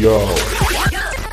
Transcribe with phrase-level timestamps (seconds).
[0.00, 0.34] Yo,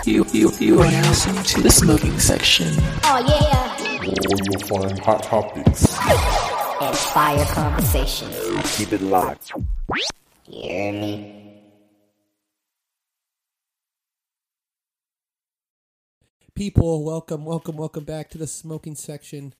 [0.03, 2.67] You, you, you are now listening to the smoking section.
[3.05, 5.97] Oh yeah, where you'll find hot topics,
[6.81, 8.29] and fire conversation.
[8.63, 9.53] keep it locked.
[10.49, 11.61] You hear me?
[16.53, 19.53] People, welcome, welcome, welcome back to the smoking section.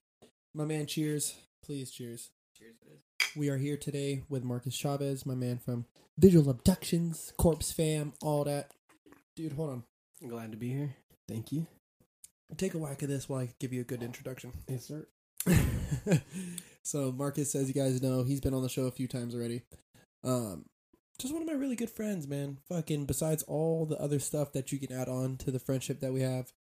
[0.52, 1.34] My man, cheers.
[1.64, 2.28] Please, cheers.
[2.54, 2.74] Cheers.
[3.34, 5.86] We are here today with Marcus Chavez, my man from
[6.18, 8.70] Visual Abductions, Corpse Fam, all that.
[9.38, 9.84] Dude, hold on.
[10.20, 10.96] I'm Glad to be here.
[11.28, 11.68] Thank you.
[12.56, 14.52] Take a whack of this while I give you a good introduction.
[14.66, 15.06] Yes, sir.
[16.82, 19.62] so Marcus, as you guys know, he's been on the show a few times already.
[20.24, 20.64] Um,
[21.20, 22.58] just one of my really good friends, man.
[22.68, 26.12] Fucking besides all the other stuff that you can add on to the friendship that
[26.12, 26.52] we have,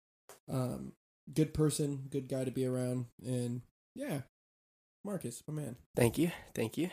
[0.47, 0.91] um,
[1.33, 3.61] good person, good guy to be around, and
[3.95, 4.19] yeah,
[5.03, 5.77] Marcus, my man.
[5.95, 6.29] Thank you.
[6.53, 6.91] Thank you.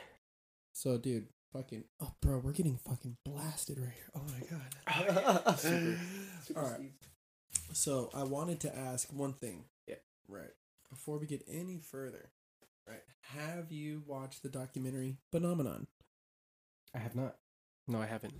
[0.73, 4.11] So, dude, fucking, oh, bro, we're getting fucking blasted right here.
[4.15, 5.59] Oh my god.
[5.59, 6.91] Super- All right.
[7.73, 9.65] So I wanted to ask one thing.
[9.87, 9.97] Yeah.
[10.29, 10.51] Right.
[10.91, 12.31] Before we get any further,
[12.89, 13.03] right?
[13.23, 15.87] Have you watched the documentary Phenomenon?
[16.95, 17.37] I have not.
[17.89, 18.35] No, I haven't.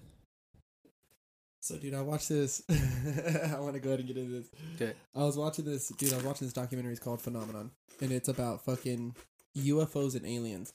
[1.61, 2.63] So, dude, I watched this.
[2.71, 4.51] I want to go ahead and get into this.
[4.81, 4.97] It.
[5.15, 6.13] I was watching this, dude.
[6.13, 6.93] I was watching this documentary.
[6.93, 7.71] It's called Phenomenon,
[8.03, 9.17] and it's about fucking
[9.57, 10.75] UFOs and aliens.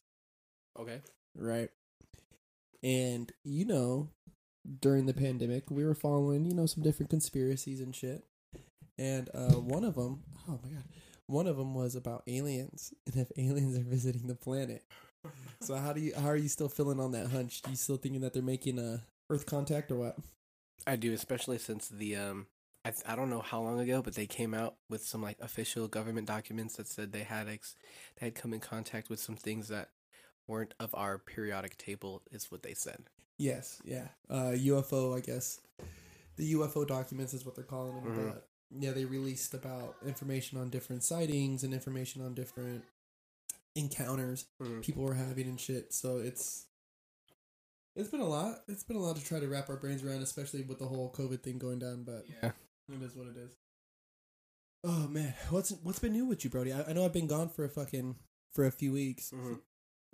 [0.80, 1.00] Okay.
[1.36, 1.70] right?
[2.83, 4.09] And you know,
[4.81, 8.23] during the pandemic, we were following you know some different conspiracies and shit.
[8.97, 10.83] And uh, one of them, oh my god,
[11.27, 14.83] one of them was about aliens and if aliens are visiting the planet.
[15.61, 17.61] So how do you how are you still feeling on that hunch?
[17.61, 20.17] Do you still thinking that they're making a Earth contact or what?
[20.88, 22.47] I do, especially since the um,
[22.85, 25.88] I I don't know how long ago, but they came out with some like official
[25.88, 27.75] government documents that said they had ex
[28.19, 29.89] they had come in contact with some things that
[30.50, 33.03] weren't of our periodic table, is what they said.
[33.38, 34.09] Yes, yeah.
[34.30, 35.61] Uh, UFO, I guess.
[36.36, 38.14] The UFO documents is what they're calling them.
[38.14, 38.33] Mhm.
[38.33, 42.83] But yeah, they released about information on different sightings and information on different
[43.75, 44.81] encounters Mhm.
[44.84, 45.94] people were having and shit.
[45.94, 46.66] So it's
[47.95, 48.63] it's been a lot.
[48.68, 51.12] It's been a lot to try to wrap our brains around, especially with the whole
[51.12, 52.03] COVID thing going down.
[52.03, 52.51] But Yeah.
[52.90, 53.51] it is what it is.
[54.84, 56.72] Oh man, what's what's been new with you, Brody?
[56.72, 58.16] I, I know I've been gone for a fucking
[58.53, 59.31] for a few weeks.
[59.31, 59.62] Mhm.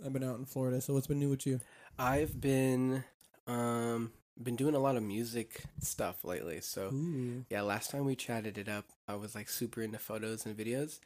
[0.03, 0.81] I've been out in Florida.
[0.81, 1.61] So what's been new with you?
[1.97, 3.03] I've been
[3.47, 4.11] um
[4.41, 6.61] been doing a lot of music stuff lately.
[6.61, 7.45] So Ooh.
[7.49, 10.99] yeah, last time we chatted it up, I was like super into photos and videos,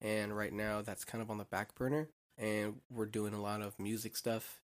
[0.00, 2.08] and right now that's kind of on the back burner.
[2.38, 4.60] And we're doing a lot of music stuff,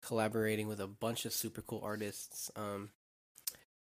[0.00, 2.50] collaborating with a bunch of super cool artists.
[2.56, 2.90] Um,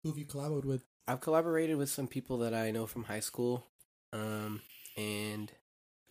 [0.02, 0.84] Who have you collaborated with?
[1.08, 3.66] I've collaborated with some people that I know from high school,
[4.12, 4.60] um,
[4.96, 5.50] and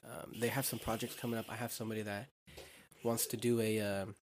[0.03, 1.45] um, they have some projects coming up.
[1.49, 2.29] I have somebody that
[3.03, 4.15] wants to do a um,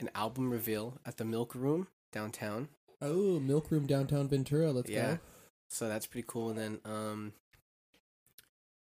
[0.00, 2.68] an album reveal at the Milk Room downtown.
[3.02, 4.72] Oh, Milk Room downtown Ventura.
[4.72, 5.14] Let's Yeah.
[5.14, 5.18] go.
[5.68, 6.50] So that's pretty cool.
[6.50, 7.32] And then um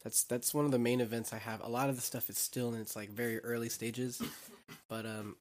[0.03, 1.61] that's that's one of the main events I have.
[1.61, 4.21] A lot of the stuff is still in its like very early stages.
[4.87, 5.35] But um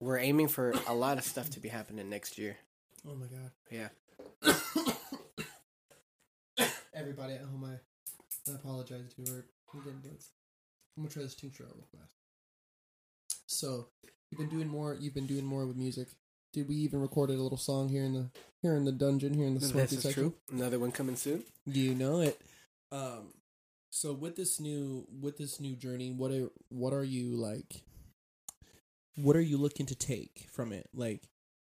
[0.00, 2.56] we're aiming for a lot of stuff to be happening next year.
[3.06, 3.50] Oh my god.
[3.70, 3.88] Yeah.
[6.94, 10.28] Everybody at home, I, I apologize if you were I'm getting blitzed.
[10.96, 12.14] I'm gonna try this tincture out real fast.
[13.54, 13.88] So
[14.30, 14.96] you've been doing more.
[14.98, 16.08] You've been doing more with music.
[16.52, 18.30] Did we even recorded a little song here in the
[18.62, 20.12] here in the dungeon here in the smoky section?
[20.12, 20.34] true.
[20.52, 21.44] Another one coming soon.
[21.66, 22.40] You know it.
[22.92, 23.32] Um,
[23.90, 27.82] so with this new with this new journey, what are what are you like?
[29.16, 30.88] What are you looking to take from it?
[30.92, 31.22] Like,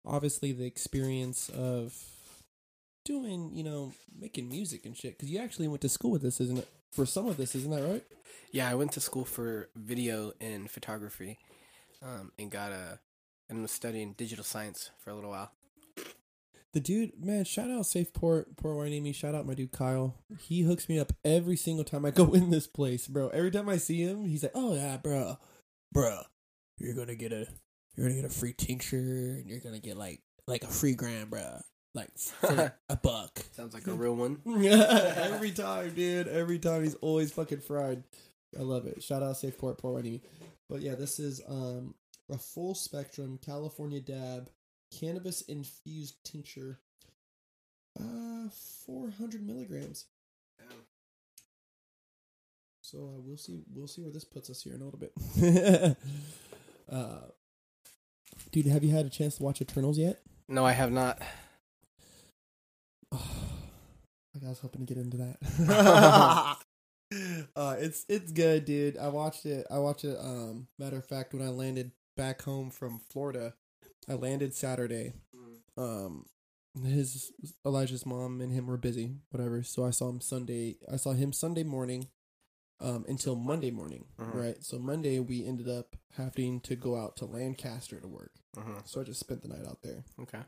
[0.06, 1.94] obviously the experience of
[3.04, 5.18] doing, you know, making music and shit.
[5.18, 6.68] Because you actually went to school with this, isn't it?
[6.94, 8.04] For some of this, isn't that right?
[8.52, 11.40] Yeah, I went to school for video and photography.
[12.04, 13.00] Um and got a
[13.50, 15.52] and was studying digital science for a little while.
[16.74, 20.16] The dude, man, shout out Safe Port, Wine Shout out my dude Kyle.
[20.40, 23.30] He hooks me up every single time I go in this place, bro.
[23.30, 25.38] Every time I see him, he's like, "Oh yeah, bro,
[25.92, 26.22] bro,
[26.80, 27.48] you're gonna get a,
[27.96, 31.30] you're gonna get a free tincture, and you're gonna get like, like a free gram,
[31.30, 31.60] bro,
[31.94, 32.10] like
[32.90, 34.40] a buck." Sounds like a real one.
[34.66, 36.28] every time, dude.
[36.28, 38.02] Every time, he's always fucking fried.
[38.58, 39.04] I love it.
[39.04, 40.22] Shout out Safe Port, Wine
[40.70, 41.94] But yeah, this is um
[42.32, 44.50] a full spectrum California dab
[45.00, 46.80] cannabis infused tincture.
[48.00, 48.50] Uh,
[48.86, 50.06] four hundred milligrams.
[52.82, 53.64] So uh, we'll see.
[53.74, 55.98] We'll see where this puts us here in a little bit.
[56.92, 57.22] uh,
[58.52, 60.22] dude, have you had a chance to watch Eternals yet?
[60.48, 61.20] No, I have not.
[63.12, 63.22] Like
[64.46, 66.58] I was hoping to get into that.
[67.56, 68.98] uh, it's it's good, dude.
[68.98, 69.66] I watched it.
[69.72, 70.18] I watched it.
[70.20, 73.54] Um, matter of fact, when I landed back home from Florida,
[74.08, 75.14] I landed Saturday.
[75.78, 76.26] Um,
[76.84, 77.32] his
[77.66, 79.64] Elijah's mom and him were busy, whatever.
[79.64, 80.78] So I saw him Sunday.
[80.92, 82.08] I saw him Sunday morning,
[82.80, 84.34] um, until Monday morning, Mhm.
[84.34, 84.64] right?
[84.64, 88.34] So Monday we ended up having to go out to Lancaster to work.
[88.58, 88.82] Uh-huh.
[88.86, 90.44] So I just spent the night out there, Okay.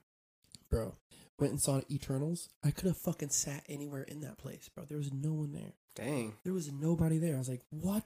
[0.70, 0.96] bro.
[1.40, 2.50] Went and saw Eternals.
[2.64, 4.86] I could have fucking sat anywhere in that place, bro.
[4.86, 5.74] There was no one there.
[5.94, 6.38] Dang.
[6.44, 7.36] There was nobody there.
[7.36, 8.06] I was like, what?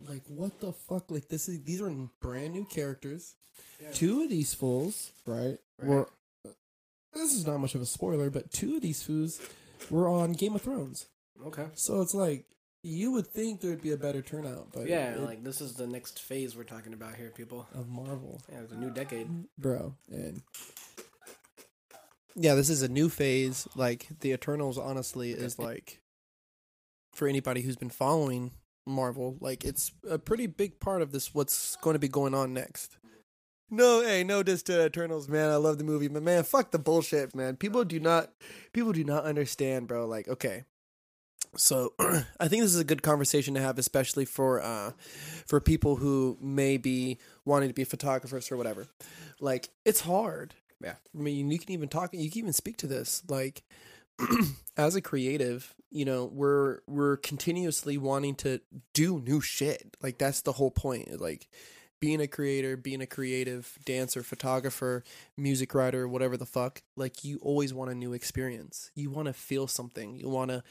[0.00, 1.10] Like, what the fuck?
[1.10, 1.90] Like this is these are
[2.20, 3.34] brand new characters.
[3.92, 5.58] Two of these fools, right?
[5.78, 5.88] Right.
[5.88, 6.08] Were
[7.14, 9.40] this is not much of a spoiler, but two of these fools
[9.90, 11.06] were on Game of Thrones.
[11.46, 11.66] Okay.
[11.74, 12.44] So it's like
[12.82, 15.86] you would think there'd be a better turnout, but Yeah, it- like this is the
[15.86, 17.66] next phase we're talking about here, people.
[17.74, 19.28] of Marvel, Yeah, it's a new decade.
[19.58, 20.42] bro, and
[22.34, 23.66] yeah, this is a new phase.
[23.74, 26.00] Like the Eternals, honestly, is like
[27.14, 28.50] for anybody who's been following
[28.86, 31.34] Marvel, like it's a pretty big part of this.
[31.34, 32.96] What's going to be going on next?
[33.68, 35.50] No, hey, no diss to Eternals, man.
[35.50, 37.56] I love the movie, but man, fuck the bullshit, man.
[37.56, 38.30] People do not,
[38.72, 40.06] people do not understand, bro.
[40.06, 40.62] Like, okay,
[41.56, 44.92] so I think this is a good conversation to have, especially for uh,
[45.46, 48.86] for people who may be wanting to be photographers or whatever.
[49.40, 50.54] Like, it's hard.
[50.82, 50.94] Yeah.
[51.14, 53.22] I mean, you can even talk, you can even speak to this.
[53.28, 53.62] Like,
[54.76, 58.60] as a creative, you know, we're we're continuously wanting to
[58.94, 59.96] do new shit.
[60.02, 61.20] Like, that's the whole point.
[61.20, 61.48] Like,
[62.00, 65.02] being a creator, being a creative dancer, photographer,
[65.36, 68.90] music writer, whatever the fuck, like you always want a new experience.
[68.94, 70.16] You want to feel something.
[70.16, 70.62] You want to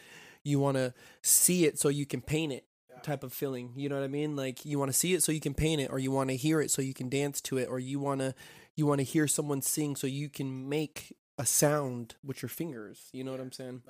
[0.43, 0.93] you want to
[1.23, 2.65] see it so you can paint it
[3.01, 3.73] type of feeling.
[3.75, 4.35] You know what I mean?
[4.35, 6.35] Like you want to see it so you can paint it or you want to
[6.35, 8.35] hear it so you can dance to it or you want to
[8.75, 13.09] you want to hear someone sing so you can make a sound with your fingers.
[13.11, 13.81] You know what I'm saying?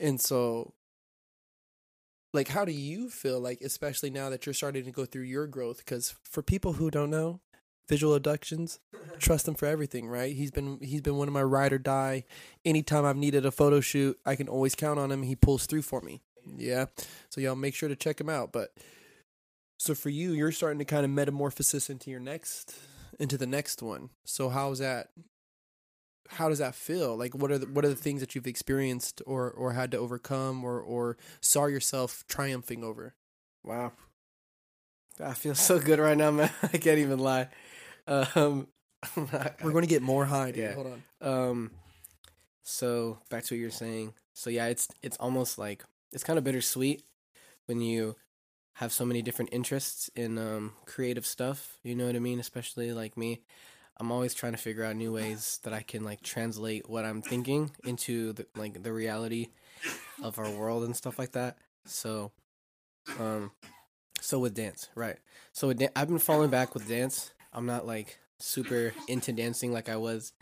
[0.00, 0.72] And so
[2.32, 5.46] like how do you feel like especially now that you're starting to go through your
[5.46, 5.84] growth?
[5.86, 7.40] Cuz for people who don't know
[7.88, 8.80] visual abductions
[9.18, 10.34] trust him for everything right?
[10.34, 12.24] He's been he's been one of my ride or die.
[12.64, 15.22] Anytime i've needed a photo shoot i can always count on him.
[15.22, 16.20] He pulls through for me.
[16.56, 16.86] Yeah?
[17.30, 18.52] So y'all make sure to check him out.
[18.52, 18.72] But
[19.78, 22.74] so for you you're starting to kind of metamorphosis into your next
[23.18, 24.10] into the next one.
[24.24, 25.08] So how's that
[26.30, 29.22] how does that feel like what are the, what are the things that you've experienced
[29.26, 33.14] or or had to overcome or or saw yourself triumphing over
[33.64, 33.92] Wow.
[35.18, 36.50] I feel so good right now, man.
[36.62, 37.48] I can't even lie.
[38.06, 38.68] Um,
[39.16, 40.62] we're going to get more high dude.
[40.62, 40.74] Yeah.
[40.74, 41.70] hold on Um,
[42.62, 44.14] so back to what you're saying.
[44.34, 47.02] So yeah, it's it's almost like it's kind of bittersweet
[47.66, 48.16] when you
[48.74, 51.78] have so many different interests in um creative stuff.
[51.82, 52.38] You know what I mean?
[52.38, 53.40] Especially like me,
[53.98, 57.22] I'm always trying to figure out new ways that I can like translate what I'm
[57.22, 59.48] thinking into the, like the reality
[60.22, 61.56] of our world and stuff like that.
[61.86, 62.32] So,
[63.18, 63.52] um,
[64.20, 65.16] so with dance, right?
[65.52, 67.32] So I've been falling back with dance.
[67.52, 70.32] I'm not like super into dancing like I was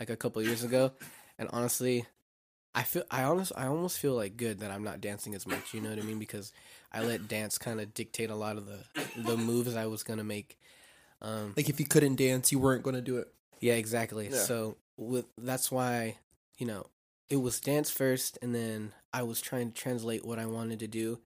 [0.00, 0.92] like a couple years ago,
[1.38, 2.06] and honestly,
[2.74, 5.72] I feel I honest I almost feel like good that I'm not dancing as much.
[5.72, 6.18] You know what I mean?
[6.18, 6.52] Because
[6.92, 8.80] I let dance kind of dictate a lot of the
[9.16, 10.58] the moves I was gonna make.
[11.22, 13.28] Um, like if you couldn't dance you weren't going to do it
[13.60, 14.28] yeah, exactly.
[14.30, 14.40] Yeah.
[14.40, 16.18] So with that's why
[16.58, 16.86] you know
[17.30, 20.86] it was dance first, and then I was trying to translate what I wanted to
[20.86, 21.20] do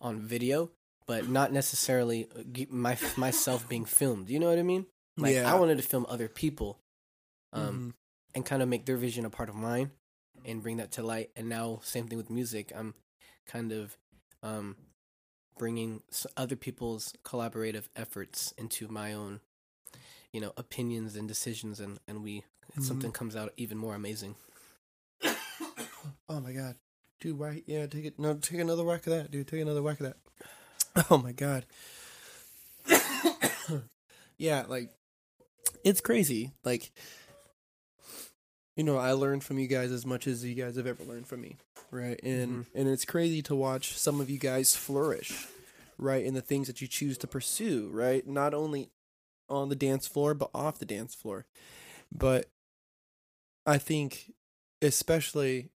[0.00, 0.70] on video,
[1.08, 4.30] but not necessarily uh, my myself being filmed.
[4.30, 4.86] You know what I mean?
[5.16, 5.52] Like Yeah.
[5.52, 6.78] I wanted to film other people,
[7.52, 7.94] um, Mhm.
[8.36, 9.90] and kind of make their vision a part of mine,
[10.44, 11.30] and bring that to light.
[11.34, 12.70] And now same thing with music.
[12.76, 12.94] I'm
[13.46, 13.96] kind of
[14.44, 14.76] um,
[15.62, 16.02] bringing
[16.36, 19.38] other people's collaborative efforts into my own
[20.32, 22.42] you know opinions and decisions and and we
[22.76, 22.82] Mhm.
[22.82, 24.34] something comes out even more amazing
[26.28, 26.74] Oh my god,
[27.20, 27.38] dude!
[27.38, 27.62] Why?
[27.66, 28.18] Yeah, take it.
[28.18, 29.46] No, take another whack of that, dude.
[29.46, 30.16] Take another whack of that.
[31.10, 31.64] Oh my god.
[34.38, 34.90] yeah, like
[35.84, 36.50] it's crazy.
[36.64, 36.90] Like
[38.76, 41.28] you know, I learned from you guys as much as you guys have ever learned
[41.28, 41.56] from me,
[41.92, 42.18] right?
[42.24, 42.78] And mm-hmm.
[42.78, 45.46] and it's crazy to watch some of you guys flourish,
[45.98, 48.26] right, in the things that you choose to pursue, right?
[48.26, 48.90] Not only
[49.48, 51.44] on the dance floor but off the dance floor.
[52.10, 52.46] But
[53.66, 54.32] I think
[54.80, 55.70] especially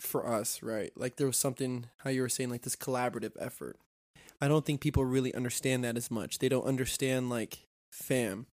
[0.00, 0.90] for us, right?
[0.96, 3.76] Like there was something how you were saying like this collaborative effort.
[4.40, 6.38] I don't think people really understand that as much.
[6.38, 8.46] They don't understand like fam.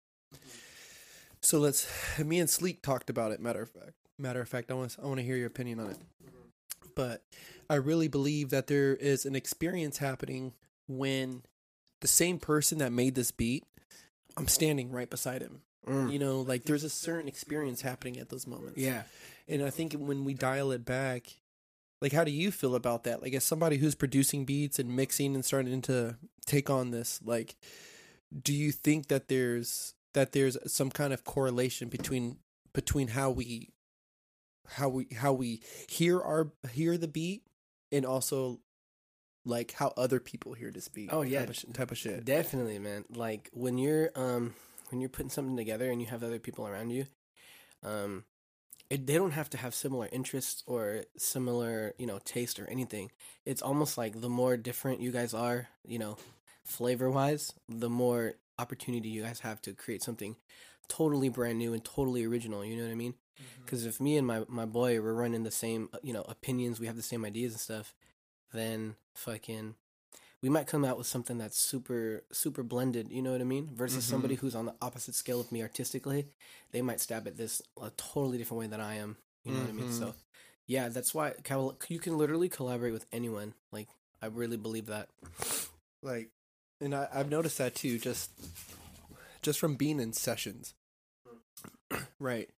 [1.41, 1.88] So let's
[2.20, 3.93] me and Sleek talked about it matter of fact.
[4.17, 5.98] Matter of fact, I want I want to hear your opinion on it.
[6.96, 7.24] But
[7.70, 10.54] I really believe that there is an experience happening
[10.88, 11.44] when
[12.02, 13.64] the same person that made this beat,
[14.36, 15.62] I'm standing right beside him.
[15.88, 16.12] Mm.
[16.12, 18.78] You know, like there's a certain experience happening at those moments.
[18.78, 19.04] yeah
[19.48, 21.38] And I think when we dial it back,
[22.02, 23.22] like how do you feel about that?
[23.22, 27.56] Like as somebody who's producing beats and mixing and starting to take on this, like
[28.42, 32.38] do you think that there's that there's some kind of correlation between
[32.74, 33.70] between how we
[34.67, 37.43] how we how we hear our hear the beat
[37.91, 38.60] and also
[39.46, 41.10] like how other people hear this beat.
[41.12, 41.46] Oh, yeah.
[41.46, 42.25] type of, type of shit.
[42.25, 43.05] Definitely, man.
[43.13, 44.53] Like when you're um
[44.89, 47.05] when you're putting something together and you have other people around you,
[47.84, 48.24] um,
[48.89, 53.12] it, they don't have to have similar interests or similar you know taste or anything.
[53.46, 56.17] It's almost like the more different you guys are, you know,
[56.63, 60.36] flavor wise, the more opportunity you guys have to create something
[60.88, 62.63] totally brand new and totally original.
[62.63, 63.15] You know what I mean?
[63.42, 63.63] Mm-hmm.
[63.66, 66.80] Because if me and my my boy we're running the same uh, you know opinions,
[66.80, 67.94] we have the same ideas and stuff,
[68.54, 69.75] then fucking
[70.42, 73.10] we might come out with something that's super super blended.
[73.10, 73.70] You know what I mean?
[73.74, 74.46] Versus somebody mm-hmm.
[74.46, 76.28] who's on the opposite scale of me artistically,
[76.72, 79.18] they might stab at this a totally different way than I am.
[79.44, 79.86] You know what I mean?
[79.86, 80.00] Mm-hmm.
[80.00, 80.16] So
[80.68, 81.34] yeah, that's why
[81.90, 83.54] you can literally collaborate with anyone.
[83.72, 83.88] Like
[84.22, 85.10] I really believe that.
[86.02, 86.30] like
[86.84, 88.32] and I, i've noticed that too just
[89.42, 90.74] just from being in sessions
[92.20, 92.50] right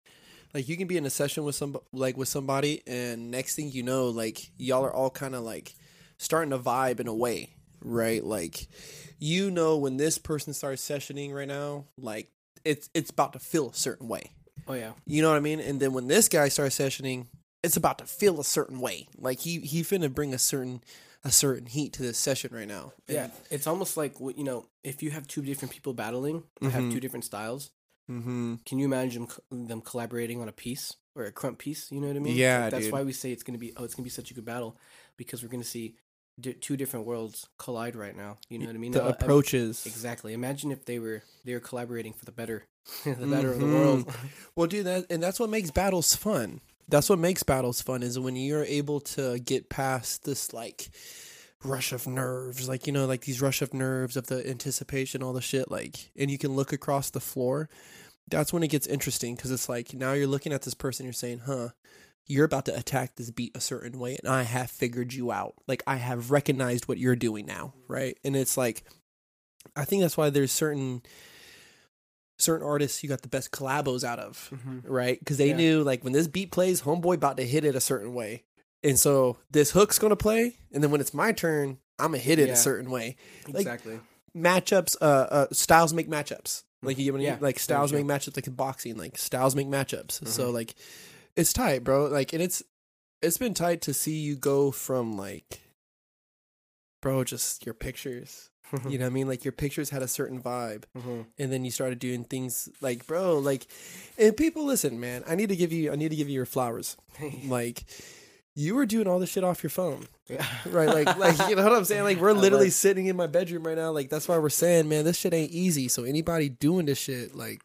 [0.56, 3.72] like you can be in a session with some like with somebody and next thing
[3.72, 5.76] you know like y'all are all kind of like
[6.18, 8.68] starting to vibe in a way right like
[9.20, 12.32] you know when this person starts sessioning right now like
[12.64, 14.32] it's it's about to feel a certain way
[14.68, 15.60] Oh yeah, you know what I mean?
[15.60, 17.28] And then when this guy starts sessioning,
[17.64, 19.08] it's about to feel a certain way.
[19.18, 20.82] Like he he finna bring a certain
[21.24, 22.94] a certain heat to this session right now.
[23.08, 23.30] yeah.
[23.50, 24.66] It's almost like you know.
[24.84, 26.92] If you have two different people battling, that have mm-hmm.
[26.92, 27.72] two different styles.
[28.10, 28.56] Mm-hmm.
[28.66, 31.92] Can you imagine them collaborating on a piece or a krump piece?
[31.92, 32.36] You know what I mean?
[32.36, 32.94] Yeah, Like, that's dude.
[32.94, 33.74] why we say it's gonna be.
[33.78, 34.78] Oh, it's gonna be such a good battle
[35.18, 35.96] because we're gonna see
[36.40, 38.38] di- two different worlds collide right now.
[38.50, 38.92] You know what I mean?
[38.92, 39.86] The Now, I- approaches.
[39.86, 40.34] Exactly.
[40.34, 42.66] Imagine if they were they were collaborating for the better,
[43.06, 43.74] the better of the Mhm.
[43.74, 44.14] world.
[44.56, 46.62] Well, dude, that and that's what makes battles fun.
[46.88, 50.90] That's what makes battles fun is when you're able to get past this like
[51.66, 55.34] rush of nerves, like you know, like these rush of nerves of the anticipation, all
[55.34, 57.70] the shit, like, and you can look across the floor.
[58.28, 61.14] That's when it gets interesting because it's like now you're looking at this person, you're
[61.14, 61.70] saying, "Huh."
[62.28, 65.54] You're about to attack this beat a certain way, and I have figured you out.
[65.68, 68.18] Like I have recognized what you're doing now, right?
[68.24, 68.84] And it's like,
[69.76, 71.04] I think that's why there's certain
[72.40, 74.80] certain artists you got the best collabos out of, mm-hmm.
[74.92, 75.20] right?
[75.20, 75.58] Because they Yeah.
[75.58, 78.44] knew like when this beat plays, homeboy about to hit it a certain way,
[78.86, 82.40] and so this hook's gonna play, and then when it's my turn, I'm gonna hit
[82.40, 82.54] it Yeah.
[82.54, 83.18] a certain way.
[83.48, 84.00] Like exactly.
[84.36, 86.64] matchups, uh, uh, styles make matchups.
[86.82, 87.28] Like you get what I mean?
[87.34, 90.28] Yeah, Like styles make matchups, like in boxing, like styles make matchups.
[90.28, 90.54] So Mhm.
[90.54, 90.76] like,
[91.36, 92.06] it's tight, bro.
[92.08, 92.62] Like, and it's
[93.22, 95.62] it's been tight to see you go from like,
[97.02, 98.50] bro, just your pictures.
[98.90, 99.28] you know what I mean?
[99.28, 101.26] Like your pictures had a certain vibe Mhm.
[101.38, 103.68] and then you started doing things like bro like
[104.18, 106.48] and people listen man i need to give you i need to give you your
[106.48, 106.98] flowers
[107.48, 107.84] like
[108.56, 110.08] you were doing all this shit off your phone.
[110.66, 112.04] Right like like you know what i'm saying?
[112.04, 112.76] Like we're literally was.
[112.76, 113.92] sitting in my bedroom right now.
[113.92, 115.88] Like that's why we're saying man this shit ain't easy.
[115.88, 117.62] So anybody doing this shit like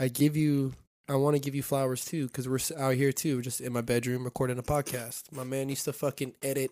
[0.00, 0.72] i give you
[1.06, 3.82] i want to give you flowers too because we're out here too just in my
[3.82, 5.30] bedroom recording a podcast.
[5.32, 6.70] My man used to fucking edit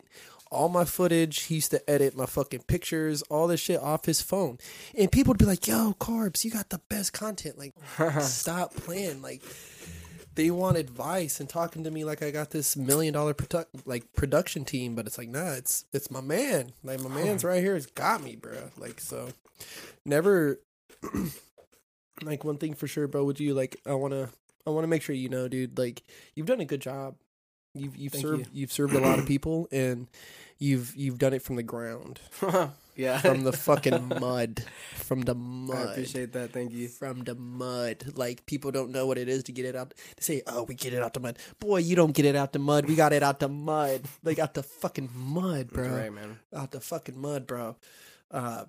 [0.50, 1.42] all my footage.
[1.42, 4.56] He used to edit my fucking pictures all this shit off his phone.
[4.96, 7.58] And people would be like yo carbs you got the best content.
[7.58, 7.74] Like
[8.22, 9.20] stop playing.
[9.20, 9.42] Like
[10.36, 14.12] they want advice and talking to me like I got this million dollar produ- like
[14.12, 16.72] production team, but it's like nah, it's it's my man.
[16.84, 18.70] Like my man's right here has got me, bro.
[18.78, 19.30] Like so,
[20.04, 20.60] never.
[22.22, 23.24] like one thing for sure, bro.
[23.24, 23.76] Would you like?
[23.86, 24.30] I wanna
[24.66, 25.78] I wanna make sure you know, dude.
[25.78, 26.02] Like
[26.34, 27.16] you've done a good job.
[27.76, 28.62] You've you've Thank served you.
[28.62, 30.08] have served a lot of people and
[30.58, 32.20] you've you've done it from the ground,
[32.96, 33.18] yeah.
[33.18, 34.64] from the fucking mud,
[34.94, 35.76] from the mud.
[35.76, 36.52] I appreciate that.
[36.52, 36.88] Thank you.
[36.88, 38.12] from the mud.
[38.14, 39.94] Like people don't know what it is to get it out.
[40.16, 42.52] They say, "Oh, we get it out the mud." Boy, you don't get it out
[42.52, 42.86] the mud.
[42.86, 44.02] We got it out the mud.
[44.24, 45.84] Like out the fucking mud, bro.
[45.84, 46.38] That's right, man.
[46.54, 47.76] Out the fucking mud, bro.
[48.30, 48.64] Uh,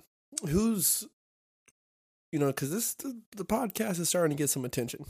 [0.49, 1.07] who's,
[2.31, 5.05] you know, because this the, the podcast is starting to get some attention.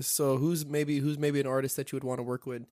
[0.00, 2.66] So who's maybe who's maybe an artist that you would want to work with?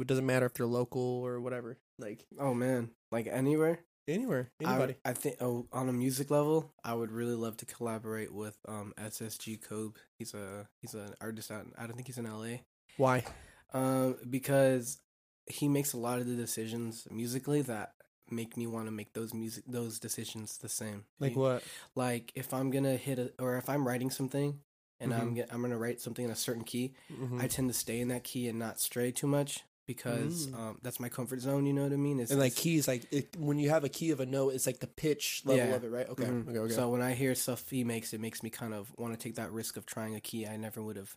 [0.00, 1.78] It doesn't matter if they're local or whatever.
[1.98, 3.80] Like Oh man, like anywhere.
[4.08, 4.94] anywhere, I- anybody.
[5.04, 8.92] I, think oh, on a music level, I would really love to collaborate with um
[8.98, 9.98] SSG Kobe.
[10.18, 11.66] He's a he's an artist out.
[11.78, 12.58] I don't think he's in LA.
[12.96, 13.24] Why?
[13.72, 14.98] Um, because
[15.46, 17.92] he makes a lot of the decisions musically that
[18.30, 21.04] make me want to make those music those decisions the same.
[21.18, 21.62] Like He- what?
[21.94, 24.60] Like if I'm gonna hit a or if I'm writing something
[25.00, 25.34] and I'm Mhm.
[25.36, 27.40] get, I'm gonna write something in a certain key, Mhm.
[27.40, 30.54] I tend to stay in that key and not stray too much because Mm.
[30.58, 31.66] um that's my comfort zone.
[31.66, 32.20] You know what I mean?
[32.20, 34.66] It's, and like keys, like it, when you have a key of a note, it's
[34.66, 35.76] like the pitch level Yeah.
[35.76, 36.08] of it, right?
[36.08, 36.48] Okay, Mhm.
[36.48, 36.74] okay, okay.
[36.74, 39.34] So when I hear stuff he makes, it makes me kind of want to take
[39.34, 41.16] that risk of trying a key I never would have.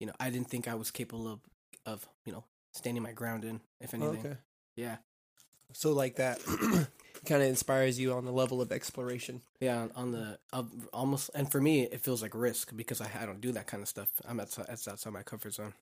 [0.00, 1.40] You know, I didn't think I was capable of
[1.84, 3.60] of you know standing my ground in.
[3.80, 4.36] If Oh, anything, okay.
[4.76, 4.96] yeah,
[5.72, 6.38] So like that
[7.28, 9.42] kind of inspires you on the level of exploration.
[9.60, 9.88] yeah.
[9.94, 13.40] On the of almost, and for me, it feels like risk because I I don't
[13.40, 14.08] do that kind of stuff.
[14.28, 15.74] I'm outside, that's outside my comfort zone.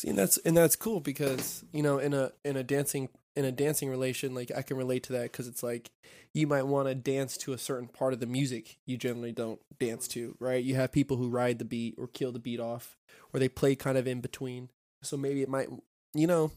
[0.00, 3.44] See, and that's and that's cool because you know in a in a dancing in
[3.44, 5.90] a dancing relation, like I can relate to that because it's like
[6.32, 9.60] you might want to dance to a certain part of the music you generally don't
[9.78, 10.64] dance to, right?
[10.64, 12.96] You have people who ride the beat or kill the beat off,
[13.34, 14.70] or they play kind of in between.
[15.02, 15.68] So maybe it might,
[16.14, 16.50] you know,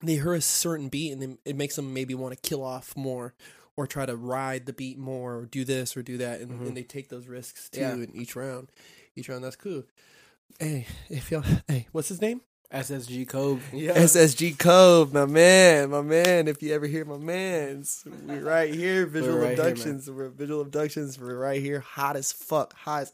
[0.00, 2.96] they hear a certain beat and then it makes them maybe want to kill off
[2.96, 3.34] more
[3.76, 6.66] or try to ride the beat more or do this or do that and, mm-hmm.
[6.66, 7.94] and they take those risks too Yeah.
[7.94, 8.70] in each round
[9.16, 9.84] each round that's cool
[10.58, 12.40] hey if y'all hey what's his name
[12.72, 13.62] SSG Cove.
[13.72, 13.94] Yeah.
[13.94, 19.06] ssg cove my man my man if you ever hear my man's we're right here
[19.06, 19.66] visual right here, man.
[19.68, 23.12] abductions we're visual abductions we're right here hot as fuck hot as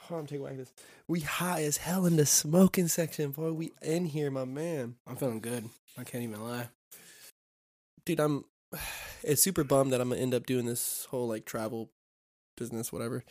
[0.00, 0.70] hold on take away this
[1.08, 5.16] we high as hell in the smoking section boy we in here my man I'm
[5.16, 5.68] feeling good.
[5.96, 6.68] I can't even lie.
[8.04, 8.44] dude, I'm
[9.22, 11.90] it's super bummed that I'm gonna end up doing this whole like travel
[12.56, 13.24] business, whatever.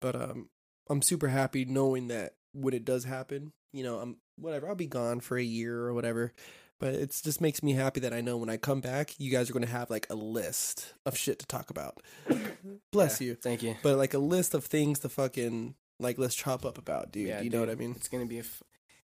[0.00, 0.48] But um
[0.90, 4.86] I'm super happy knowing that when it does happen, you know, I'm whatever, I'll be
[4.86, 6.32] gone for a year or whatever.
[6.78, 9.48] But it's just makes me happy that I know when I come back, you guys
[9.48, 12.02] are gonna have like a list of shit to talk about.
[12.92, 13.34] Bless Yeah, you.
[13.36, 13.76] Thank you.
[13.82, 17.28] But like a list of things to fucking like let's chop up about, dude.
[17.28, 17.92] Yeah, you know what I mean?
[17.96, 18.64] It's gonna be a, f-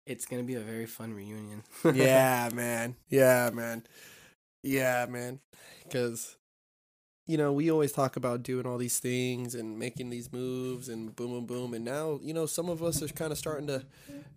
[0.06, 1.64] it's gonna be a very fun reunion.
[1.96, 2.96] yeah, man.
[3.10, 3.84] Yeah, man.
[4.62, 5.40] Yeah, man.
[5.84, 6.38] Because,
[7.26, 11.16] you know, we always talk about doing all these things and making these moves and
[11.16, 11.74] boom, boom, boom.
[11.74, 13.86] And now, you know, some of us are kind of starting to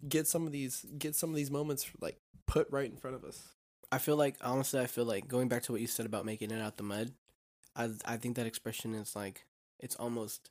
[0.09, 3.25] get some of these, get some of these moments like put right in front of
[3.25, 3.49] us.
[3.91, 6.51] I feel like honestly, I feel like going back to what you said about making
[6.51, 7.13] it out the mud.
[7.75, 9.47] I I think that expression is like
[9.79, 10.51] it's almost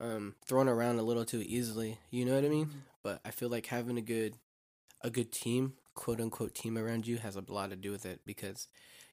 [0.00, 1.98] um thrown around a little too easily.
[2.10, 2.70] You know what I mean?
[3.02, 4.34] But I feel like having a good
[5.02, 8.20] a good team, quote unquote team around you has a lot to do with it
[8.24, 8.68] because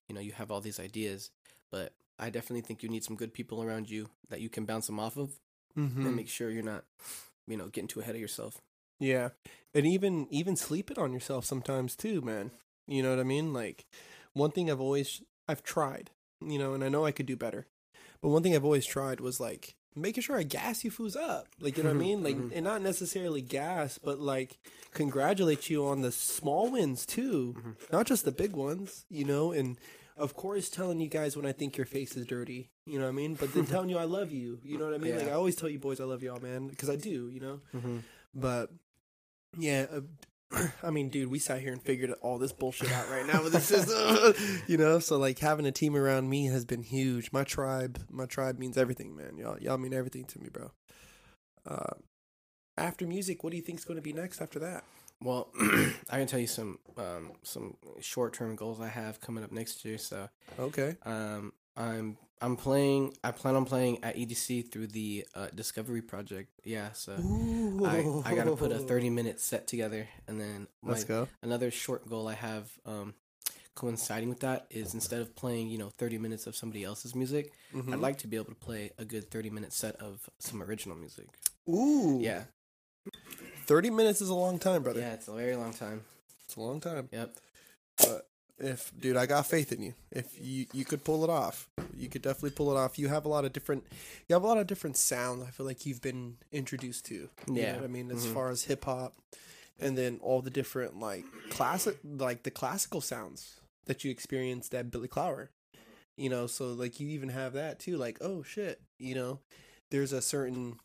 [0.07, 1.31] you know you have all these ideas,
[1.71, 4.87] but I definitely think you need some good people around you that you can bounce
[4.87, 5.31] them off of
[5.77, 6.05] Mm-hmm.
[6.05, 6.83] and make sure you're not
[7.47, 8.61] you know getting too ahead of yourself.
[8.99, 9.29] Yeah.
[9.73, 12.51] And even even sleeping on yourself sometimes too, man.
[12.87, 13.53] You know what I mean?
[13.53, 13.85] Like
[14.33, 16.11] one thing I've always I've tried,
[16.45, 17.67] you know, and I know I could do better.
[18.21, 21.47] But one thing I've always tried was like making sure I gas you fools up.
[21.59, 22.23] Like you know what I mm-hmm, mean?
[22.23, 22.53] Like mm-hmm.
[22.53, 24.59] and not necessarily gas, but like
[24.93, 27.55] congratulate you on the small wins too.
[27.57, 27.71] Mm-hmm.
[27.93, 29.77] Not just the big ones, you know, and
[30.21, 33.11] of course telling you guys when I think your face is dirty, you know what
[33.11, 33.35] I mean?
[33.35, 35.17] But then telling you I love you, you know what I mean?
[35.17, 37.59] Like I always tell you boys I love y'all, man, because I do, you know.
[38.33, 38.69] But
[39.57, 40.01] yeah, uh,
[40.83, 43.53] I mean, dude, we sat here and figured all this bullshit out right now with
[43.53, 44.33] this system,
[44.67, 44.99] you know.
[44.99, 47.31] So like having a team around me has been huge.
[47.31, 49.37] My tribe, my tribe means everything, man.
[49.37, 50.71] Y'all, y'all mean everything to me, bro.
[51.65, 51.95] Uh,
[52.77, 54.83] after music, what do you think's going to be next after that?
[55.23, 55.49] Well,
[56.09, 59.85] I can tell you some um, some short term goals I have coming up next
[59.85, 59.97] year.
[59.97, 60.29] So
[60.59, 60.95] Okay.
[61.03, 63.13] um, I'm I'm playing.
[63.23, 66.49] I plan on playing at EDC through the uh, Discovery Project.
[66.63, 67.13] Yeah, so
[67.85, 71.27] I I gotta put a 30 minute set together, and then my, Let's go.
[71.43, 73.13] another short goal I have um,
[73.75, 77.51] coinciding with that is instead of playing you know 30 minutes of somebody else's music,
[77.75, 77.93] Mm-hmm.
[77.93, 80.97] I'd like to be able to play a good 30 minute set of some original
[80.97, 81.27] music.
[81.69, 82.17] Ooh.
[82.19, 82.43] Yeah,
[83.71, 84.99] Thirty minutes is a long time, brother.
[84.99, 86.01] yeah, it's a very long time.
[86.43, 87.07] It's a long time.
[87.09, 87.33] Yep.
[87.99, 88.27] But
[88.59, 89.93] if dude, I got faith in you.
[90.11, 92.99] If you you could pull it off, you could definitely pull it off.
[92.99, 93.85] You have a lot of different,
[94.27, 95.43] you have a lot of different sounds.
[95.47, 97.29] I feel like you've been introduced to.
[97.49, 97.79] Yeah.
[97.81, 98.33] I mean, as mm-hmm.
[98.33, 99.13] far as hip hop,
[99.79, 104.91] and then all the different like classic, like the classical sounds that you experienced at
[104.91, 105.49] Billy Clower.
[106.17, 107.95] You know, so like you even have that too.
[107.95, 109.39] Like, oh shit, you know,
[109.91, 110.75] there's a certain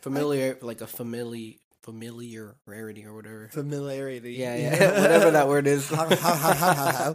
[0.00, 4.32] familiar like a familiar familiar rarity or whatever familiarity.
[4.34, 7.14] yeah yeah whatever that word is uh,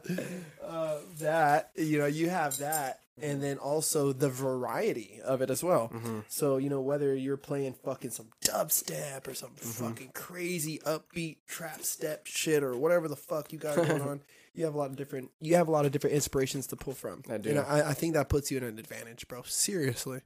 [1.19, 5.89] that you know you have that and then also the variety of it as well
[5.93, 6.19] Mm-hmm.
[6.27, 9.85] so you know whether you're playing fucking some dubstep or some Mm-hmm.
[9.85, 14.21] fucking crazy upbeat trap step shit or whatever the fuck you got going on
[14.55, 16.93] you have a lot of different you have a lot of different inspirations to pull
[16.93, 17.51] from I do.
[17.51, 20.21] and I, I think that puts you in an advantage bro seriously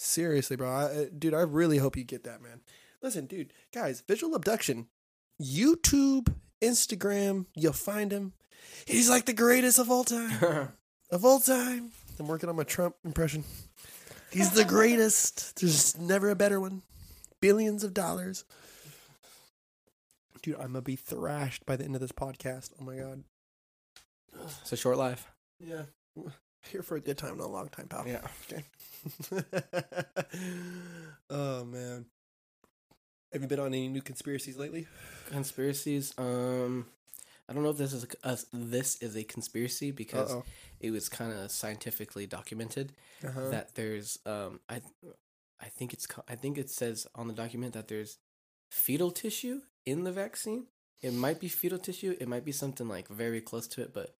[0.00, 2.60] seriously bro I, dude i really hope you get that man.
[3.02, 4.88] Listen dude guys visual abduction.
[5.40, 8.32] Youtube instagram you'll find him.
[8.86, 10.68] He's like the greatest of all time.
[11.12, 11.90] Of all time.
[12.20, 13.42] I'm working on my trump impression.
[14.30, 15.58] He's the greatest.
[15.60, 16.70] There's never a better one.
[16.70, 16.82] one.
[17.40, 18.44] Billions of dollars.
[20.40, 22.70] Dude i'm gonna be thrashed by the end of this podcast.
[22.80, 23.24] Oh my god.
[24.60, 25.26] It's a short life.
[25.58, 25.82] Yeah
[26.62, 28.20] here for a good time not a long time pal yeah
[28.52, 28.64] Okay.
[31.30, 32.06] oh man.
[33.32, 34.86] Have you been on any new conspiracies lately?
[35.30, 36.86] conspiracies um
[37.48, 40.44] i don't know if this is a, a this is a conspiracy because Uh-oh.
[40.80, 42.92] it was kind of scientifically documented
[43.24, 43.50] Uh-huh.
[43.50, 44.80] that there's um i
[45.60, 48.18] i think it's ca- i think it says on the document that there's
[48.72, 50.66] fetal tissue in the vaccine.
[51.00, 52.14] It might be fetal tissue.
[52.20, 54.14] It might be something like very close to it, but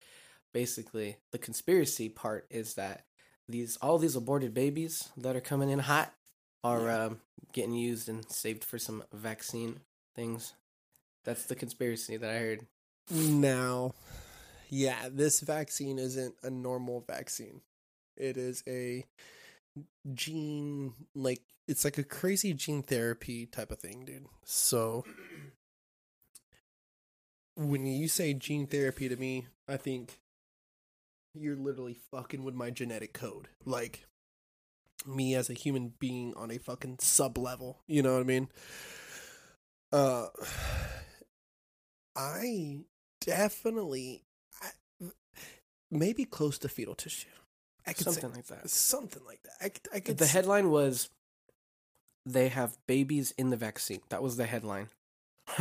[0.52, 3.04] basically, the conspiracy part is that
[3.48, 6.12] these all these aborted babies that are coming in hot
[6.62, 7.20] are um,
[7.52, 9.80] getting used and saved for some vaccine
[10.14, 10.54] things.
[11.24, 12.66] That's the conspiracy that I heard.
[13.10, 13.94] Now,
[14.68, 17.60] yeah, this vaccine isn't a normal vaccine.
[18.16, 19.04] It is a
[20.12, 24.26] gene like it's like a crazy gene therapy type of thing, dude.
[24.44, 25.04] So
[27.56, 30.18] when you say gene therapy to me, I think
[31.34, 33.48] you're literally fucking with my genetic code.
[33.64, 34.04] Like
[35.06, 37.80] me as a human being on a fucking sub level.
[37.86, 38.48] You know what I mean?
[39.92, 40.26] Uh
[42.16, 42.80] I
[43.20, 44.22] definitely
[44.62, 44.70] I,
[45.90, 47.28] maybe close to fetal tissue.
[47.86, 48.70] I could Something say, like that.
[48.70, 49.52] Something like that.
[49.60, 51.08] I, could- I could The s- headline was
[52.26, 54.00] they have babies in the vaccine.
[54.10, 54.88] That was the headline.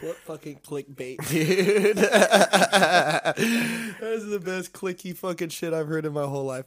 [0.00, 1.96] What fucking clickbait, dude?
[1.96, 2.14] That's
[4.26, 6.66] the best clicky fucking shit I've heard in my whole life.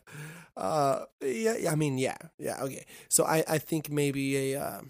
[0.55, 2.85] Uh, yeah, I mean, yeah, yeah, okay.
[3.09, 4.89] So I, I think maybe a, um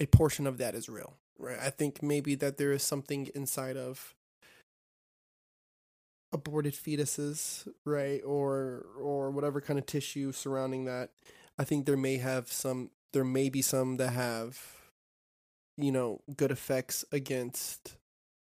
[0.00, 1.58] a portion of that is real, right?
[1.60, 4.14] I think maybe that there is something inside of
[6.32, 11.10] aborted fetuses, right, or or whatever kind of tissue surrounding that.
[11.58, 14.58] I think there may have some, there may be some that have
[15.76, 17.96] you know good effects against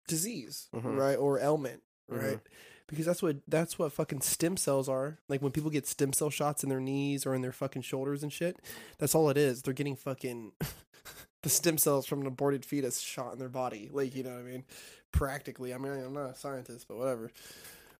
[0.09, 0.97] disease Mhm.
[0.99, 2.41] right or ailment right?
[2.89, 5.19] Because that's what that's what fucking stem cells are.
[5.29, 8.25] Like when people get stem cell shots in their knees or in their fucking shoulders
[8.25, 8.59] and shit
[8.99, 9.63] that's all it is.
[9.63, 10.53] They're getting fucking
[11.45, 13.89] the stem cells from an aborted fetus shot in their body.
[13.93, 14.65] Like you know what i mean?
[15.13, 15.73] Practically.
[15.73, 17.31] I mean i'm not a scientist but whatever.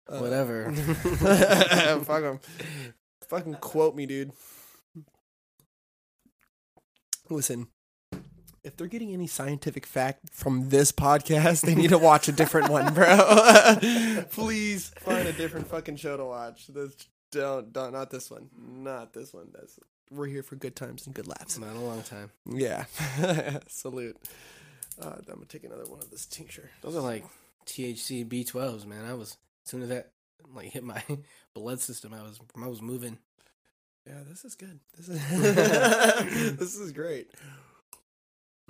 [0.09, 0.73] Uh, Whatever.
[2.05, 2.41] fuck 'em.
[3.29, 4.33] fucking quote me dude.
[7.29, 7.69] Listen
[8.63, 12.69] if they're getting any scientific fact from this podcast, they need to watch a different
[12.69, 13.77] one, bro.
[14.31, 16.67] Please find a different fucking show to watch.
[16.69, 16.95] This
[17.33, 18.51] don't, don't not this one.
[18.59, 19.49] Not this one.
[19.53, 19.79] That's
[20.11, 21.59] we're here for good times and good laughs.
[21.59, 22.31] Not a long time.
[22.45, 22.85] Yeah.
[23.69, 24.17] Salute.
[25.01, 26.71] Uh, I'm gonna take another one of this tincture.
[26.83, 27.25] Those are like
[27.67, 29.05] THC B12s, man.
[29.05, 30.11] I was as soon as that
[30.55, 31.03] like hit my
[31.55, 33.19] blood system, I was I was moving.
[34.07, 34.81] Yeah, this is good.
[34.97, 37.31] This is this is great.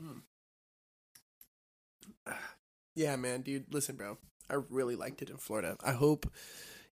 [0.01, 0.23] Mm.
[2.95, 3.73] Yeah, man, dude.
[3.73, 4.19] Listen, bro.
[4.49, 5.77] I really liked it in Florida.
[5.83, 6.31] I hope,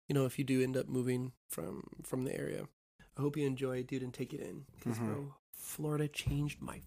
[0.07, 2.67] you know, if you do end up moving from from the area,
[3.17, 4.65] I hope you enjoy it, dude, and take it in.
[4.77, 5.05] Because, Mhm.
[5.05, 6.81] bro, Florida changed my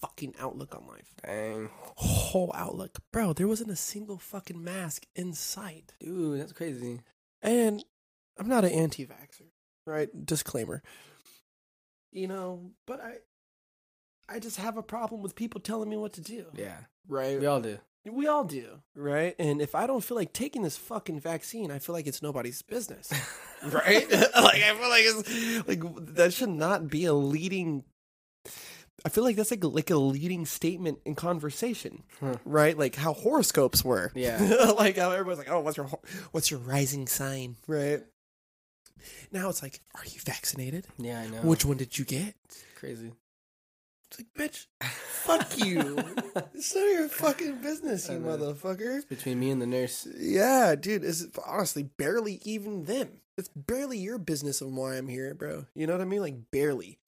[0.00, 1.14] fucking outlook on life.
[1.22, 3.32] Dang, Whole outlook, bro.
[3.32, 5.94] There wasn't a single fucking mask in sight.
[6.00, 7.00] dude, that's crazy.
[7.40, 7.84] And
[8.36, 9.50] I'm not an anti-vaxxer,
[9.86, 10.08] right?
[10.26, 10.82] Disclaimer.
[12.10, 13.18] You know, but I
[14.28, 16.46] I just have a problem with people telling me what to do.
[16.54, 17.38] Yeah, Right?
[17.38, 17.78] we all do.
[18.08, 19.34] We all do, right?
[19.38, 22.62] And if I don't feel like taking this fucking vaccine, I feel like it's nobody's
[22.62, 23.12] business.
[23.64, 24.08] right?
[24.10, 27.82] like I feel like it's like that should not be a leading
[29.04, 32.36] I feel like that's like like a leading statement in conversation, Huh.
[32.44, 32.76] right?
[32.78, 34.12] Like how horoscopes were.
[34.14, 34.72] Yeah.
[34.78, 35.86] like how everybody's like, "Oh, what's your
[36.32, 38.02] what's your rising sign?" Right?
[39.32, 40.86] Now it's like, "Are you vaccinated?
[40.98, 41.38] Yeah, I know.
[41.42, 42.34] Which one did you get?"
[42.76, 43.12] crazy?
[44.18, 45.98] It's like, "Bitch, fuck you.
[46.54, 50.06] it's none of your fucking business, you motherfucker." Between me and the nurse.
[50.18, 53.20] Yeah, dude, it's honestly barely even them.
[53.36, 55.66] It's barely your business of why I'm here, bro.
[55.74, 56.20] You know what I mean?
[56.22, 56.98] Like barely.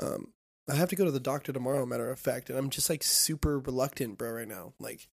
[0.00, 0.32] Um,
[0.68, 3.02] I have to go to the doctor tomorrow, matter of fact, and I'm just like
[3.02, 4.74] super reluctant, bro, right now.
[4.78, 5.08] Like,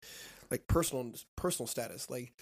[0.50, 2.08] like personal personal status.
[2.08, 2.32] Like,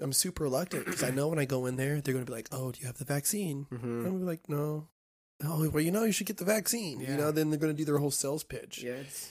[0.00, 2.48] I'm super reluctant because I know when I go in there, they're gonna be like,
[2.52, 4.88] "Oh, do you have the vaccine?" I'm hmm gonna be like, "No."
[5.44, 7.00] Oh, well, you know, you should get the vaccine.
[7.00, 7.12] Yeah.
[7.12, 8.82] You know, then they're gonna do their whole sales pitch.
[8.82, 9.30] Yeah, it's,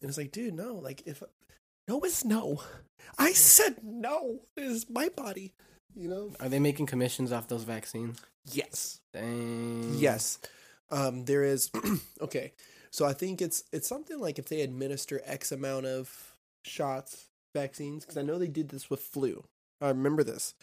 [0.00, 0.74] And it's like, dude, no.
[0.74, 1.22] Like, if
[1.88, 2.62] no is no.
[3.18, 4.40] I said no.
[4.56, 5.54] It is my body.
[5.96, 6.32] You know.
[6.38, 8.20] are they making commissions off those vaccines?
[8.52, 9.00] Yes.
[9.12, 9.94] Dang.
[9.96, 10.38] Yes.
[10.90, 11.24] Um.
[11.24, 11.70] There is.
[12.20, 12.52] okay.
[12.90, 18.04] So I think it's it's something like if they administer X amount of shots, vaccines,
[18.04, 19.44] because I know they did this with flu.
[19.80, 20.54] I remember this.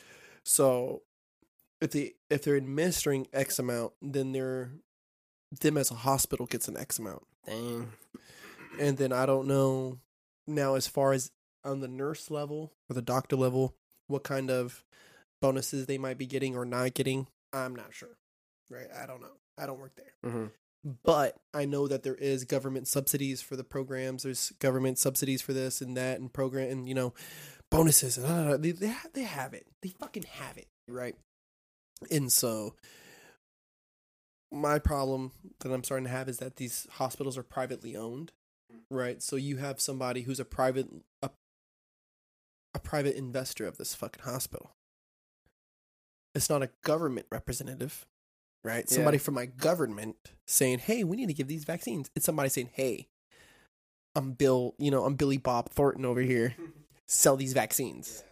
[0.43, 1.01] So
[1.81, 4.71] if they if they're administering X amount, then they're
[5.59, 7.23] them as a hospital gets an X amount.
[7.45, 7.91] Dang.
[8.79, 9.99] and then I don't know
[10.47, 11.31] now as far as
[11.63, 13.73] on the nurse level or the doctor level
[14.07, 14.83] what kind of
[15.41, 17.27] bonuses they might be getting or not getting.
[17.53, 18.17] I'm not sure.
[18.69, 18.87] Right?
[18.99, 19.33] I don't know.
[19.57, 20.31] I don't work there.
[20.31, 20.45] hmm
[21.03, 24.23] But I know that there is government subsidies for the programs.
[24.23, 27.13] There's government subsidies for this and that and program and you know
[27.71, 29.67] bonuses and uh, they they have it.
[29.81, 31.15] They fucking have it, right?
[32.11, 32.75] And so
[34.51, 38.31] my problem that I'm starting to have is that these hospitals are privately owned
[38.89, 39.21] right?
[39.21, 40.87] So you have somebody who's a private
[41.21, 41.29] a,
[42.73, 44.71] a private investor of this fucking hospital.
[46.33, 48.05] It's not a government representative,
[48.63, 48.85] right?
[48.87, 48.95] Yeah.
[48.95, 52.71] Somebody from my government saying, "Hey, we need to give these vaccines." It's somebody saying,
[52.73, 53.07] "Hey,
[54.15, 56.55] I'm Bill, you know, I'm Billy Bob Thornton over here.
[57.07, 58.23] Sell these vaccines.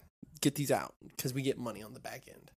[0.41, 2.51] Get these out because we get money on the back end."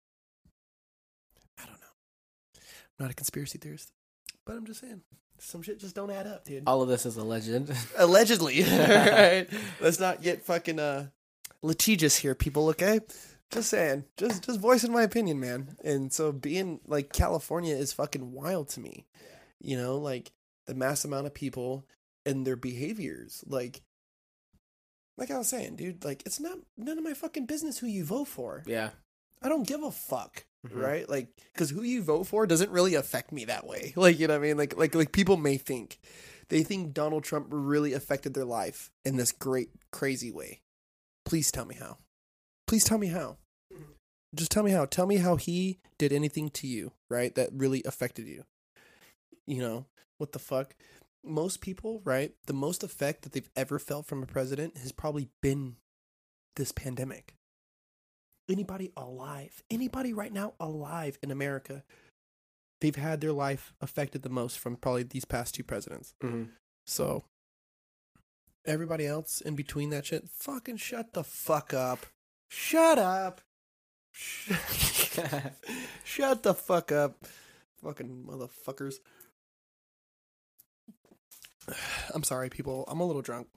[2.99, 3.91] I'm not a conspiracy theorist,
[4.45, 5.01] but I'm just saying
[5.39, 6.63] some shit just don't add up, dude.
[6.65, 7.75] All of this is a legend.
[7.97, 8.63] Allegedly.
[8.63, 9.47] right?
[9.81, 11.07] Let's not get fucking uh
[11.61, 12.99] litigious here, people, okay?
[13.51, 14.05] Just saying.
[14.17, 15.75] Just just voicing my opinion, man.
[15.83, 19.05] And so being like California is fucking wild to me.
[19.59, 20.31] You know, like
[20.67, 21.85] the mass amount of people
[22.25, 23.43] and their behaviors.
[23.45, 23.81] Like
[25.17, 28.03] like I was saying, dude, like it's not none of my fucking business who you
[28.03, 28.63] vote for.
[28.65, 28.91] yeah.
[29.41, 30.81] I don't give a fuck, Mhm.
[30.81, 31.09] right?
[31.09, 33.93] Like, because who you vote for doesn't really affect me that way.
[33.97, 34.57] Like, you know what I mean?
[34.57, 35.99] Like, like, like people may think
[36.49, 40.61] they think Donald Trump really affected their life in this great, crazy way.
[41.25, 41.97] Please tell me how.
[42.67, 43.37] Please tell me how.
[44.33, 44.85] Just tell me how.
[44.85, 47.33] Tell me how he did anything to you, right?
[47.35, 48.43] That really affected you.
[49.47, 49.85] You know
[50.17, 50.75] what the fuck?
[51.23, 52.33] Most people, right?
[52.45, 55.77] The most effect that they've ever felt from a president has probably been
[56.55, 57.34] this pandemic
[58.49, 61.83] anybody alive, anybody right now alive in America,
[62.81, 66.13] they've had their life affected the most from probably these past two presidents.
[66.21, 66.49] Mhm.
[66.85, 67.25] So
[68.65, 72.05] everybody else in between that shit, fucking shut the fuck up.
[72.49, 73.41] Shut up.
[76.03, 77.25] Shut the fuck up.
[77.83, 78.95] Fucking motherfuckers.
[82.13, 82.85] I'm sorry, people.
[82.87, 83.47] I'm a little drunk.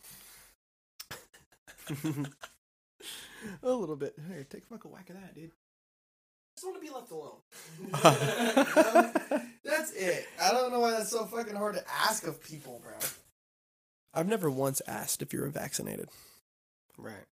[3.63, 4.15] a little bit.
[4.29, 5.51] Here, take a fucking whack of that, dude.
[5.51, 7.39] I just want to be left alone.
[9.65, 10.27] that's it.
[10.43, 12.95] I don't know why that's so fucking hard to ask of people, bro.
[14.13, 16.09] I've never once asked if you're vaccinated.
[16.97, 17.27] Right.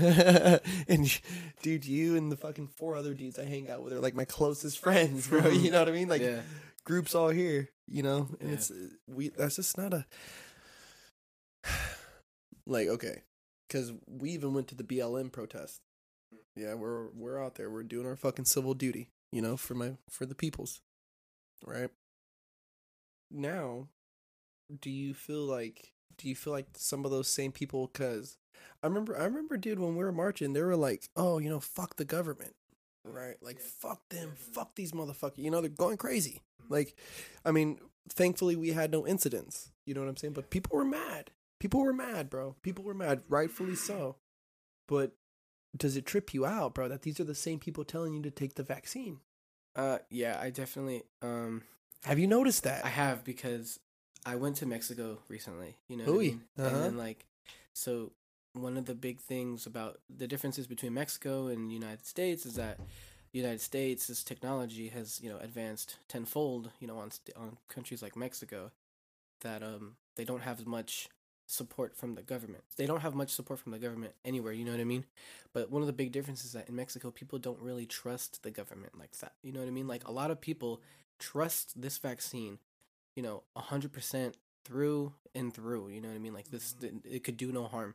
[0.88, 1.20] and
[1.62, 4.24] dude, you and the fucking four other dudes I hang out with are like my
[4.24, 5.48] closest friends, bro.
[5.50, 6.08] You know what I mean?
[6.08, 6.42] Like yeah.
[6.84, 8.54] groups all here, you know, and Yeah.
[8.54, 8.70] it's
[9.08, 9.30] we.
[9.30, 10.06] That's just not a
[12.66, 13.22] like okay,
[13.66, 15.80] because we even went to the BLM protest.
[16.54, 17.70] Yeah, we're we're out there.
[17.70, 20.80] We're doing our fucking civil duty, you know, for my for the peoples,
[21.64, 21.90] right?
[23.30, 23.88] Now,
[24.80, 27.90] do you feel like do you feel like some of those same people?
[27.92, 28.38] Because
[28.82, 31.60] I remember I remember, dude, when we were marching, they were like, "Oh, you know,
[31.60, 32.54] fuck the government."
[33.04, 35.38] Right, like fuck them, fuck these motherfuckers.
[35.38, 36.42] You know they're going crazy.
[36.68, 36.96] Like,
[37.44, 39.70] I mean, thankfully we had no incidents.
[39.84, 40.32] You know what I'm saying?
[40.32, 41.30] But people were mad.
[41.58, 42.54] People were mad, bro.
[42.62, 44.16] People were mad, rightfully so.
[44.86, 45.12] But
[45.76, 48.30] does it trip you out, bro, that these are the same people telling you to
[48.30, 49.20] take the vaccine?
[49.74, 51.62] Uh yeah, I definitely um
[52.04, 52.84] Have you noticed that?
[52.84, 53.78] I have because
[54.24, 56.04] I went to Mexico recently, you know.
[56.04, 56.42] I mean?
[56.58, 56.68] uh-huh.
[56.68, 57.26] And then like
[57.72, 58.12] so
[58.52, 62.78] one of the big things about the differences between Mexico and United States is that
[63.32, 68.16] United States this technology has, you know, advanced tenfold, you know, on on countries like
[68.16, 68.70] Mexico
[69.42, 71.08] that um they don't have as much
[71.46, 72.64] support from the government.
[72.76, 75.04] They don't have much support from the government anywhere, you know what I mean?
[75.52, 78.50] But one of the big differences is that in Mexico people don't really trust the
[78.50, 79.32] government like that.
[79.42, 79.86] You know what I mean?
[79.86, 80.82] Like a lot of people
[81.18, 82.58] trust this vaccine,
[83.14, 86.34] you know, 100% through and through, you know what I mean?
[86.34, 87.94] Like this it could do no harm.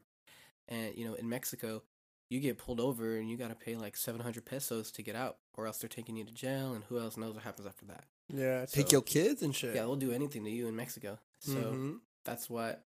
[0.68, 1.84] And you know, in Mexico,
[2.30, 5.38] you get pulled over and you got to pay like 700 pesos to get out
[5.56, 8.06] or else they're taking you to jail and who else knows what happens after that.
[8.34, 9.76] yeah, take your kids and shit.
[9.76, 11.20] Yeah, they'll do anything to you in Mexico.
[11.40, 12.00] So Mhm.
[12.24, 12.86] that's what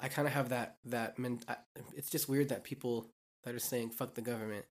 [0.00, 1.56] I kind of have that that men- I,
[1.94, 3.10] it's just weird that people
[3.44, 4.66] that are saying fuck the government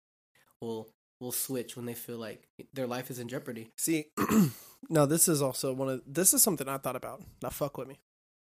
[0.59, 0.89] will
[1.21, 3.71] will switch when they feel like their life is in jeopardy.
[3.77, 4.07] See,
[4.89, 7.21] now this is also one of this is something I thought about.
[7.41, 7.99] Now, fuck with me.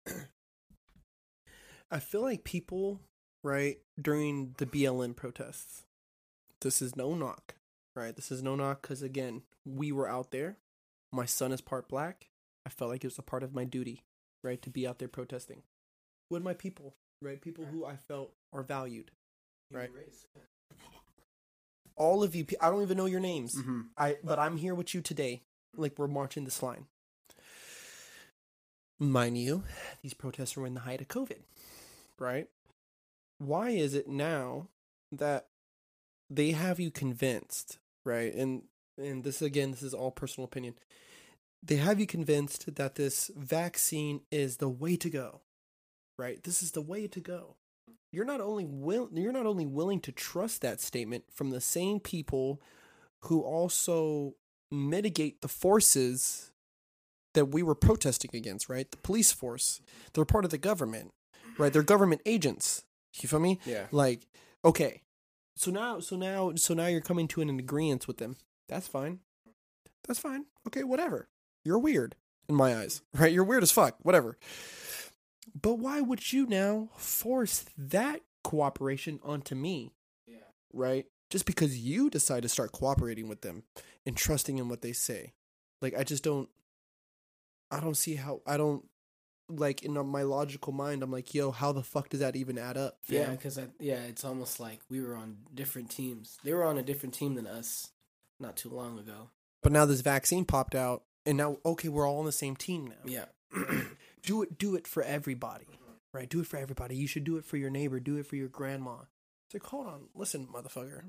[1.91, 3.01] I feel like people,
[3.43, 5.83] right, during the BLM protests,
[6.61, 7.55] this is no knock,
[7.95, 8.15] right?
[8.15, 10.57] This is no knock because again, we were out there.
[11.11, 12.27] My son is part black.
[12.65, 14.05] I felt like it was a part of my duty,
[14.43, 15.63] right, to be out there protesting
[16.31, 17.39] with my people, right?
[17.41, 19.11] People who I felt are valued.
[19.71, 19.89] Right.
[21.95, 23.55] All of you, I don't even know your names.
[23.55, 23.81] Mm-hmm.
[23.97, 25.43] I but I'm here with you today.
[25.75, 26.87] Like we're marching this line.
[28.99, 29.63] Mind you,
[30.01, 31.39] these protests were in the height of COVID,
[32.19, 32.47] right?
[33.37, 34.67] Why is it now
[35.11, 35.47] that
[36.29, 38.33] they have you convinced, right?
[38.33, 38.63] And
[38.97, 40.75] and this again, this is all personal opinion.
[41.63, 45.41] They have you convinced that this vaccine is the way to go,
[46.21, 46.41] right?
[46.43, 47.55] This is the way to go.
[48.11, 51.99] You're not only will you're not only willing to trust that statement from the same
[51.99, 52.61] people
[53.23, 54.35] who also
[54.69, 56.51] mitigate the forces
[57.33, 58.89] that we were protesting against, right?
[58.91, 59.81] The police force.
[60.13, 61.11] They're part of the government.
[61.57, 61.71] right?
[61.71, 62.83] They're government agents.
[63.21, 63.59] You feel me?
[63.65, 63.87] Yeah.
[63.91, 64.27] Like,
[64.63, 65.01] okay,
[65.55, 68.35] so now, so now, so now you're coming to an agreement with them.
[68.67, 69.19] That's fine.
[70.07, 70.45] That's fine.
[70.67, 71.27] Okay, whatever.
[71.63, 72.15] You're weird
[72.49, 73.31] in my eyes, right?
[73.31, 73.95] You're weird as fuck.
[74.01, 74.37] Whatever.
[75.59, 79.93] But why would you now force that cooperation onto me?
[80.27, 80.37] Yeah.
[80.73, 81.05] Right?
[81.29, 83.63] Just because you decide to start cooperating with them
[84.05, 85.33] and trusting in what they say.
[85.81, 86.49] Like, I just don't.
[87.69, 88.41] I don't see how.
[88.45, 88.85] I don't.
[89.49, 92.77] Like, in my logical mind, I'm like, yo, how the fuck does that even add
[92.77, 92.97] up?
[93.07, 93.35] Yeah, fam?
[93.35, 96.37] because yeah, it's almost like we were on different teams.
[96.43, 97.89] They were on a different team than us
[98.39, 99.29] not too long ago.
[99.61, 102.87] But now this vaccine popped out, and now okay, we're all on the same team
[102.87, 102.95] now.
[103.05, 103.25] Yeah.
[104.23, 105.67] Do it, do it for everybody,
[106.13, 106.29] right?
[106.29, 106.95] Do it for everybody.
[106.95, 107.99] You should do it for your neighbor.
[107.99, 108.95] Do it for your grandma.
[109.47, 111.01] It's like, hold on, listen, motherfucker.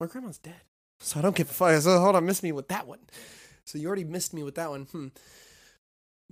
[0.00, 0.60] My grandma's dead,
[1.00, 1.80] so I don't give a fuck.
[1.82, 3.00] So hold on, miss me with that one.
[3.66, 4.82] So you already missed me with that one.
[4.84, 5.08] Hmm.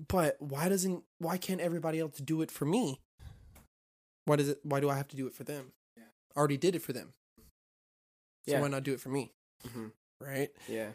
[0.08, 1.04] But why doesn't?
[1.18, 3.00] Why can't everybody else do it for me?
[4.24, 4.58] Why does it?
[4.62, 5.72] Why do I have to do it for them?
[5.96, 6.04] Yeah.
[6.34, 7.12] I already did it for them.
[8.46, 8.60] So Yeah.
[8.60, 9.32] why not do it for me?
[9.72, 9.88] hmm
[10.20, 10.50] Right?
[10.68, 10.90] Yeah.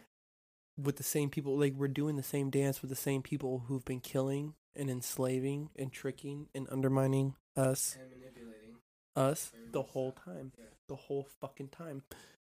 [0.77, 3.83] with the same people like we're doing the same dance with the same people who've
[3.85, 7.97] been killing and enslaving and tricking and undermining us.
[7.99, 8.75] And manipulating.
[9.15, 10.53] us the whole time.
[10.57, 10.65] Yeah.
[10.87, 12.03] the whole fucking time.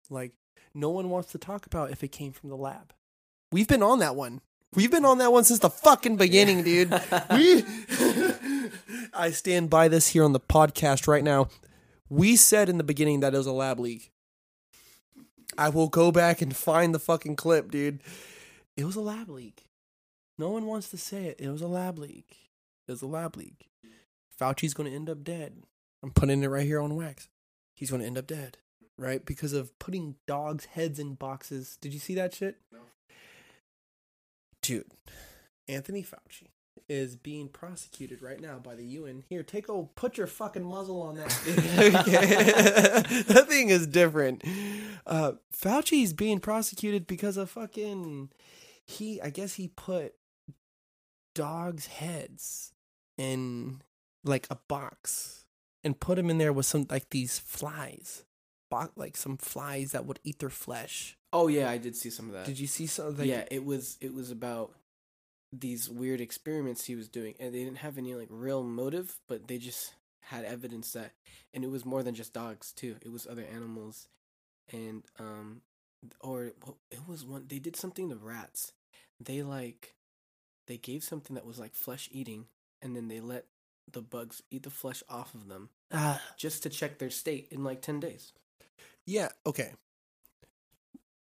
[0.09, 0.31] Like
[0.73, 2.93] no one wants to talk about if it came from the lab.
[3.51, 4.41] We've been on that one.
[4.73, 6.89] We've been on that one since the fucking beginning dude.
[7.31, 7.63] We
[9.13, 11.49] i stand by this here on the podcast right now.
[12.09, 14.11] We said in the beginning that it was a lab leak.
[15.57, 18.01] I will go back and find the fucking clip dude.
[18.75, 19.65] It was a lab leak
[20.37, 22.49] no one wants to say it it was a lab leak
[22.87, 23.69] it was a lab leak
[24.39, 25.63] fauci's going to end up dead
[26.01, 27.29] i'm putting it right here on wax
[27.75, 28.57] he's going to end up dead
[28.97, 32.79] right because of putting dogs heads in boxes did you see that shit No.
[34.61, 34.91] dude
[35.67, 36.47] anthony fauci
[36.89, 39.23] is being prosecuted right now by the UN.
[39.29, 41.29] Here, take a put your fucking muzzle on that.
[43.27, 44.43] that thing is different.
[45.05, 48.31] Uh, Fauci's being prosecuted because of fucking
[48.85, 49.21] he.
[49.21, 50.13] I guess he put
[51.33, 52.73] dogs' heads
[53.17, 53.81] in
[54.23, 55.45] like a box
[55.83, 58.23] and put them in there with some like these flies,
[58.69, 61.17] Bo- like some flies that would eat their flesh.
[61.31, 62.45] Oh yeah, I did see some of that.
[62.45, 63.27] Did you see something?
[63.27, 64.71] yeah, it was it was about
[65.51, 69.47] these weird experiments he was doing, and they didn't have any like real motive, but
[69.47, 71.11] they just had evidence that,
[71.53, 72.95] and it was more than just dogs too.
[73.01, 74.07] It was other animals,
[74.71, 75.61] and um,
[76.21, 76.45] or
[76.91, 77.45] it was one.
[77.47, 78.71] They did something to rats.
[79.19, 79.93] They like,
[80.67, 82.45] they gave something that was like flesh eating,
[82.81, 83.45] and then they let
[83.91, 87.63] the bugs eat the flesh off of them Ah, just to check their state in
[87.63, 88.33] like ten days.
[89.05, 89.71] Yeah, okay.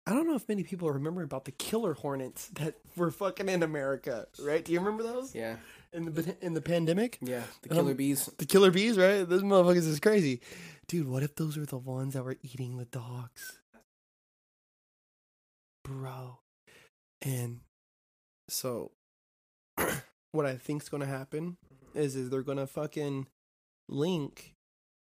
[0.05, 3.63] I don't know if many people remember about the killer hornets that were fucking in
[3.63, 4.63] America, right?
[4.63, 5.55] Do you remember those Yeah,
[5.93, 7.19] in the in the pandemic?
[7.21, 7.43] yeah.
[7.61, 8.25] The Um, killer bees.
[8.37, 9.23] The killer bees, right?
[9.23, 10.41] Those motherfuckers is crazy,
[10.87, 11.07] dude.
[11.07, 13.59] What if those were the ones that were eating the dogs,
[15.85, 16.39] bro?
[17.21, 17.61] And
[18.49, 18.91] so,
[20.33, 21.99] what I think's gonna happen mm-hmm.
[21.99, 23.27] is is they're gonna fucking
[23.87, 24.55] link.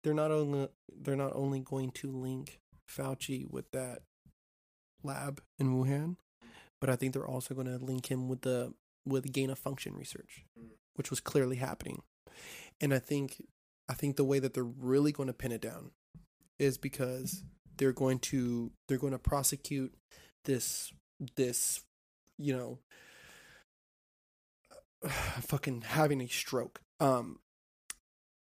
[0.02, 2.58] They're not only they're not only going to link
[2.90, 4.00] Fauci with that
[5.02, 6.16] lab in Wuhan,
[6.80, 9.94] but I think they're also going to link him with the with gain of function
[9.96, 10.68] research, mm-hmm.
[10.94, 12.02] which was clearly happening.
[12.80, 13.42] And I think
[13.88, 15.92] I think the way that they're really going to pin it down
[16.58, 17.42] is because
[17.76, 19.94] they're going to they're going to prosecute
[20.44, 20.92] this
[21.36, 21.82] this
[22.38, 22.78] you know
[25.08, 26.80] fucking having a stroke.
[27.00, 27.38] Um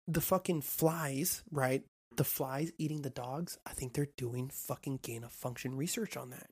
[0.08, 1.84] the fucking flies, right?
[2.15, 6.29] The flies eating the dogs, I think they're doing fucking gain of function research on
[6.32, 6.47] that.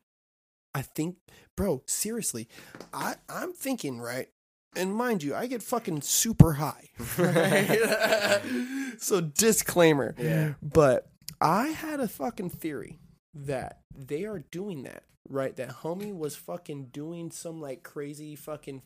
[0.74, 1.18] I think,
[1.58, 2.48] bro, seriously,
[2.94, 4.30] I I'm thinking, right?
[4.76, 6.90] And mind you, I get fucking super high.
[7.18, 8.42] Right?
[8.98, 10.16] so disclaimer.
[10.18, 10.54] Yeah.
[10.62, 11.10] But
[11.42, 13.00] I had a fucking theory
[13.34, 15.56] that they are doing that, right?
[15.56, 18.84] That homie was fucking doing some like crazy fucking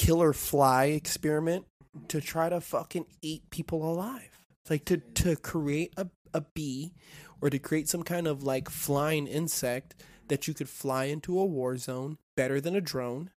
[0.00, 1.66] killer fly experiment
[2.08, 4.38] to try to fucking eat people alive.
[4.70, 6.94] Like to to create a, a bee
[7.42, 9.94] or to create some kind of like flying insect
[10.28, 13.30] that you could fly into a war zone better than a drone.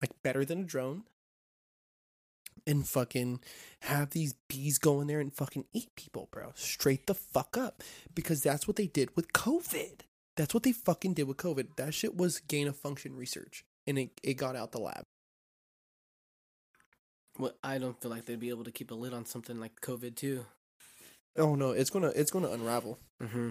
[0.00, 1.02] Like better than a drone.
[2.64, 3.40] And fucking
[3.80, 6.52] have these bees go in there and fucking eat people, bro.
[6.54, 7.82] Straight the fuck up.
[8.14, 10.02] Because that's what they did with COVID.
[10.36, 11.76] That's what they fucking did with COVID.
[11.76, 13.64] That shit was gain of function research.
[13.86, 15.06] And it, it got out the lab.
[17.38, 19.80] Well, I don't feel like they'd be able to keep a lid on something like
[19.80, 20.46] COVID too.
[21.36, 22.98] Oh no, it's gonna it's gonna unravel.
[23.22, 23.50] Mm-hmm.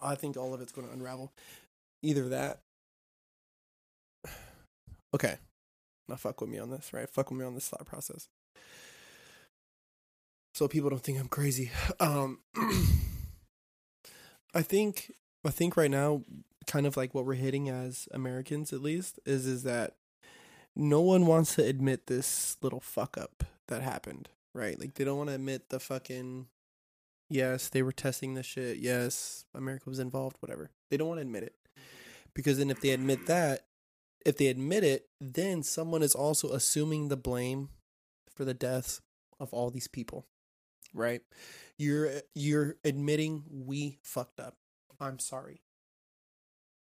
[0.00, 1.32] I think all of it's gonna unravel.
[2.02, 2.60] Either that.
[5.14, 5.36] Okay.
[6.08, 7.08] Now fuck with me on this, right?
[7.08, 8.28] Fuck with me on this thought process.
[10.52, 11.70] so people don't think I'm crazy.
[12.00, 12.40] Um,
[14.54, 15.12] I think
[15.44, 16.22] I think right now,
[16.66, 19.94] kind of like what we're hitting as Americans, at least, is is that
[20.76, 24.28] no one wants to admit this little fuck up that happened.
[24.54, 24.78] Right?
[24.78, 26.46] Like they don't want to admit the fucking.
[27.28, 28.76] Yes, they were testing the shit.
[28.76, 30.36] Yes, America was involved.
[30.40, 30.70] Whatever.
[30.90, 31.54] They don't want to admit it
[32.34, 33.66] because then if they admit that,
[34.24, 37.70] if they admit it, then someone is also assuming the blame
[38.34, 39.00] for the deaths
[39.40, 40.26] of all these people.
[40.94, 41.22] Right?
[41.78, 44.56] You're you're admitting we fucked up.
[45.00, 45.62] I'm sorry.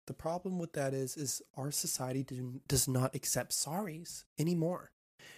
[0.07, 4.90] The problem with that is is our society do, does not accept sorries anymore.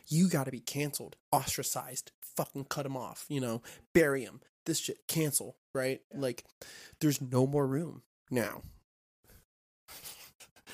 [0.09, 3.62] You got to be canceled, ostracized, fucking cut them off, you know,
[3.93, 4.41] bury them.
[4.65, 6.01] This shit cancel, right?
[6.15, 6.45] Like
[7.01, 8.62] there's no more room now.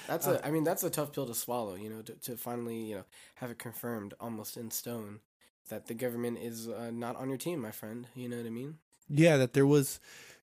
[0.06, 0.46] That's Uh, a.
[0.46, 1.74] I mean, that's a tough pill to swallow.
[1.74, 3.04] You know, to to finally you know
[3.36, 5.20] have it confirmed almost in stone
[5.68, 8.06] that the government is uh, not on your team, my friend.
[8.14, 8.78] You know what I mean?
[9.08, 9.98] Yeah, that there was,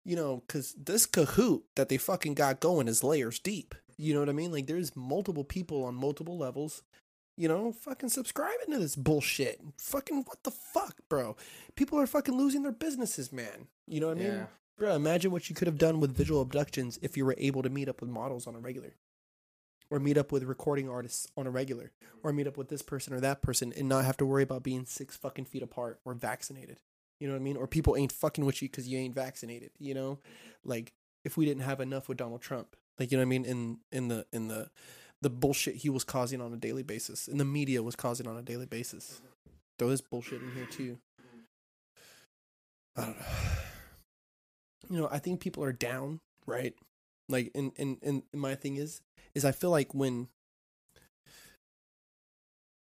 [0.08, 3.76] you know, because this cahoot that they fucking got going is layers deep.
[3.98, 4.54] You know what I mean?
[4.54, 6.82] Like, there's multiple people on multiple levels,
[7.36, 9.60] you know, fucking subscribing to this bullshit.
[9.78, 11.36] Fucking what the fuck, bro?
[11.76, 13.68] People are fucking losing their businesses, man.
[13.86, 14.32] You know what I mean?
[14.32, 14.46] Yeah.
[14.78, 17.70] Bro, imagine what you could have done with visual abductions if you were able to
[17.70, 18.96] meet up with models on a regular.
[19.90, 21.92] Or meet up with recording artists on a regular.
[22.24, 24.64] Or meet up with this person or that person and not have to worry about
[24.64, 26.78] being six fucking feet apart or vaccinated.
[27.20, 27.58] You know what I mean?
[27.58, 29.72] Or people ain't fucking with you because you ain't vaccinated.
[29.80, 30.20] You know,
[30.64, 30.94] like
[31.26, 33.78] if we didn't have enough with Donald Trump, like you know what I mean, in
[33.92, 34.70] in the in the
[35.22, 38.38] the bullshit he was causing on a daily basis, and the media was causing on
[38.38, 39.16] a daily basis.
[39.16, 39.52] Mm-hmm.
[39.80, 40.98] Throw this bullshit in here too.
[42.96, 43.26] I don't know.
[44.90, 46.74] You know, I think people are down, right?
[47.28, 49.02] Like, and and and my thing is,
[49.36, 50.30] is I feel like when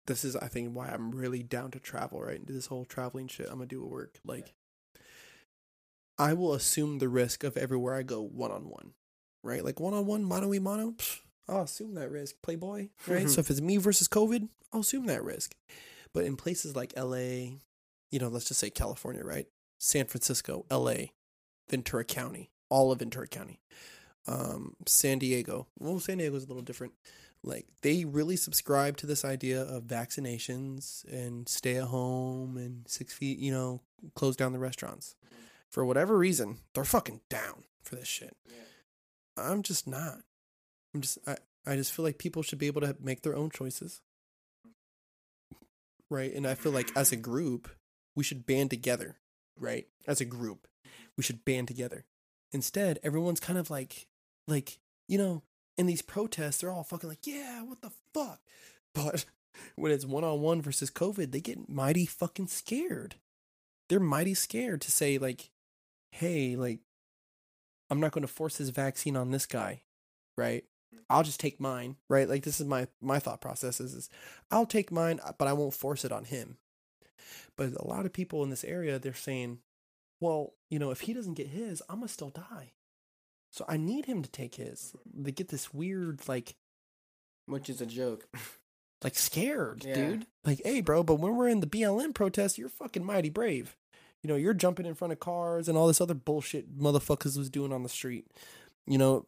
[0.09, 2.41] this is I think why I'm really down to travel, right?
[2.41, 4.19] Into this whole traveling shit I'm gonna do at work.
[4.25, 4.55] Like
[6.19, 8.95] I will assume the risk of everywhere I go one on one.
[9.45, 9.65] Right?
[9.65, 12.35] Like one on one, mono e mono, psh, I'll assume that risk.
[12.43, 13.31] Playboy, right?
[13.31, 15.55] so if it's me versus COVID, I'll assume that risk.
[16.13, 17.59] But in places like LA,
[18.11, 19.47] you know, let's just say California, right?
[19.79, 21.11] San Francisco, LA,
[21.71, 23.61] Ventura County, all of Ventura County.
[24.27, 25.69] Um, San Diego.
[25.79, 26.93] Well, San Diego's a little different
[27.43, 33.15] like they really subscribe to this idea of vaccinations and stay at home and six
[33.15, 33.81] feet you know
[34.15, 35.15] close down the restaurants.
[35.69, 38.37] For whatever reason they're fucking down for this shit.
[39.37, 40.21] I'm just not.
[40.95, 41.37] I'm just i
[41.67, 44.01] i just feel like people should be able to make their own choices.
[46.11, 46.33] Right?
[46.33, 47.69] And i feel like as a group
[48.17, 49.17] we should band together
[49.61, 49.87] right?
[50.07, 50.67] As a group
[51.17, 52.05] we should band together.
[52.53, 54.07] Instead everyone's kind of like
[54.47, 55.43] like you know
[55.79, 58.41] in these protests, they're all fucking like, yeah, what the fuck?
[58.95, 59.25] But
[59.77, 63.15] when it's one on one versus COVID, they get mighty fucking scared.
[63.89, 65.51] They're mighty scared to say, like,
[66.11, 66.81] hey, like,
[67.89, 69.83] I'm not going to force this vaccine on this guy,
[70.37, 70.65] right?
[71.09, 72.29] I'll just take mine, right?
[72.29, 74.11] Like, this is my my thought process is, is
[74.51, 76.59] I'll take mine, but I won't force it on him.
[77.57, 79.61] But a lot of people in this area, they're saying,
[80.21, 82.73] well, you know, if he doesn't get his, I'm gonna still die.
[83.51, 84.95] So I need him to take his.
[85.13, 86.55] They get this weird, like,
[87.47, 88.29] Which is a joke.
[89.03, 89.95] like scared, Yeah.
[89.95, 90.27] dude.
[90.45, 93.77] Like, hey, bro, but when we're in the BLM protest, you're fucking mighty brave.
[94.23, 97.49] You know, you're jumping in front of cars and all this other bullshit motherfuckers was
[97.49, 98.27] doing on the street.
[98.87, 99.27] You know,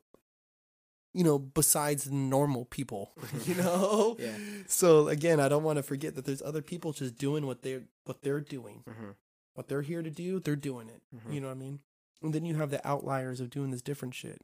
[1.14, 3.12] you know, besides normal people,
[3.46, 4.16] you know.
[4.20, 4.36] Yeah.
[4.66, 7.84] So again, I don't want to forget that there's other people just doing what they're
[8.04, 9.10] what they're doing, hmm
[9.54, 10.38] what they're here to do.
[10.40, 11.02] They're doing it.
[11.14, 11.34] Mhm.
[11.34, 11.80] You know what I mean?
[12.22, 14.40] And then you have the outliers of doing this different shit.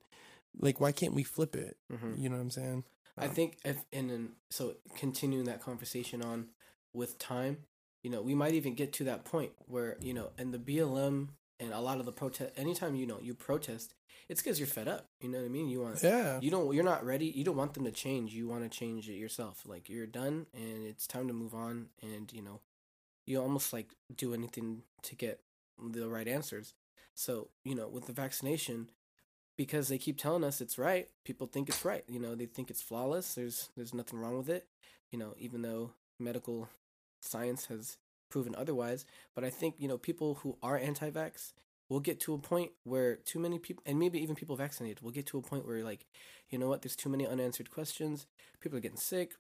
[0.59, 1.77] Like, why can't we flip it?
[1.91, 2.85] hmm You know what I'm saying?
[3.19, 6.49] I Um, think if in an, so continuing that conversation on
[6.93, 7.65] with time,
[8.03, 11.29] you know, we might even get to that point where you know, in the BLM
[11.59, 13.95] and a lot of the protest, anytime you know you protest,
[14.29, 15.09] it's because you're fed up.
[15.21, 15.69] You know what I mean?
[15.69, 16.41] You want Yeah.
[16.41, 17.27] you don't you're not ready.
[17.27, 18.33] You don't want them to change.
[18.35, 19.63] You want to change it yourself.
[19.67, 21.89] Like you're done and it's time to move on.
[22.03, 22.61] And you know,
[23.27, 25.41] you almost like do anything to get
[25.79, 26.75] the right answers.
[27.17, 28.91] So you know, with the vaccination,
[29.57, 32.05] because they keep telling us it's right, people think it's right.
[32.07, 33.35] You know, they think it's flawless.
[33.35, 34.69] There's there's nothing wrong with it.
[35.11, 35.91] You know, even though
[36.21, 36.69] medical
[37.21, 37.97] science has
[38.31, 39.07] proven otherwise.
[39.35, 41.53] But I think you know people who are anti-vax
[41.89, 45.13] will get to a point where too many people, and maybe even people vaccinated, will
[45.13, 46.05] get to a point where like,
[46.51, 46.83] you know what?
[46.83, 48.27] There's too many unanswered questions.
[48.61, 49.35] People are getting sick.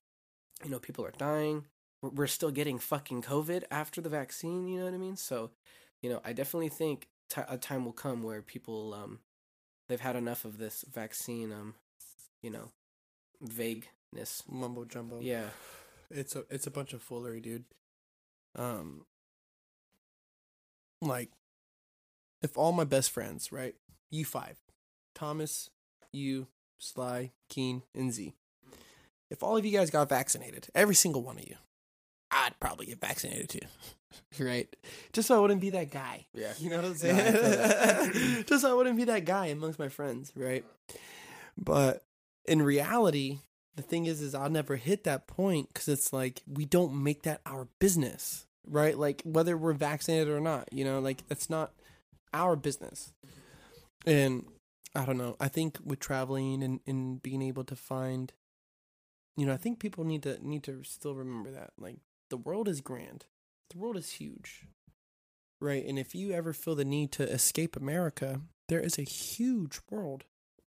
[0.64, 1.64] You know, people are dying.
[2.00, 4.66] We're, we're still getting fucking COVID after the vaccine.
[4.66, 5.16] You know what I mean?
[5.16, 5.50] So,
[6.00, 9.20] you know, I definitely think ti a time will come where people um
[9.88, 11.74] they've had enough of this vaccine um
[12.42, 12.70] you know
[13.40, 14.42] vagueness.
[14.48, 15.20] Mumbo jumbo.
[15.20, 15.48] Yeah.
[16.10, 17.64] It's a it's a bunch of foolery, dude.
[18.54, 19.04] Um
[21.02, 21.30] like
[22.42, 23.74] if all my best friends, right?
[24.10, 24.56] You five,
[25.14, 25.70] Thomas,
[26.12, 26.46] you,
[26.78, 28.34] Sly, Keen, and Z.
[29.30, 31.56] If all of you guys got vaccinated, every single one of you,
[32.30, 33.60] I'd probably get vaccinated too.
[34.38, 34.74] right?
[35.12, 36.26] Just so I wouldn't be that guy.
[36.34, 36.52] Yeah.
[36.58, 38.14] You know what I'm No, I feel that.
[38.14, 38.44] saying?
[38.48, 40.64] Just so I wouldn't be that guy amongst my friends, right?
[41.58, 42.04] But
[42.46, 43.40] in reality,
[43.74, 47.22] the thing is, is I'll never hit that point because it's like we don't make
[47.22, 48.96] that our business, right?
[48.96, 51.72] Like whether we're vaccinated or not, you know, like that's not
[52.32, 53.12] our business.
[54.06, 54.46] And
[54.94, 55.36] I don't know.
[55.40, 58.32] I think with traveling and, and being able to find,
[59.36, 61.98] you know, I think people need to need to still remember that like
[62.30, 63.26] the world is grand,
[63.70, 64.66] the world is huge,
[65.60, 65.84] right?
[65.84, 70.24] And if you ever feel the need to escape America, there is a huge world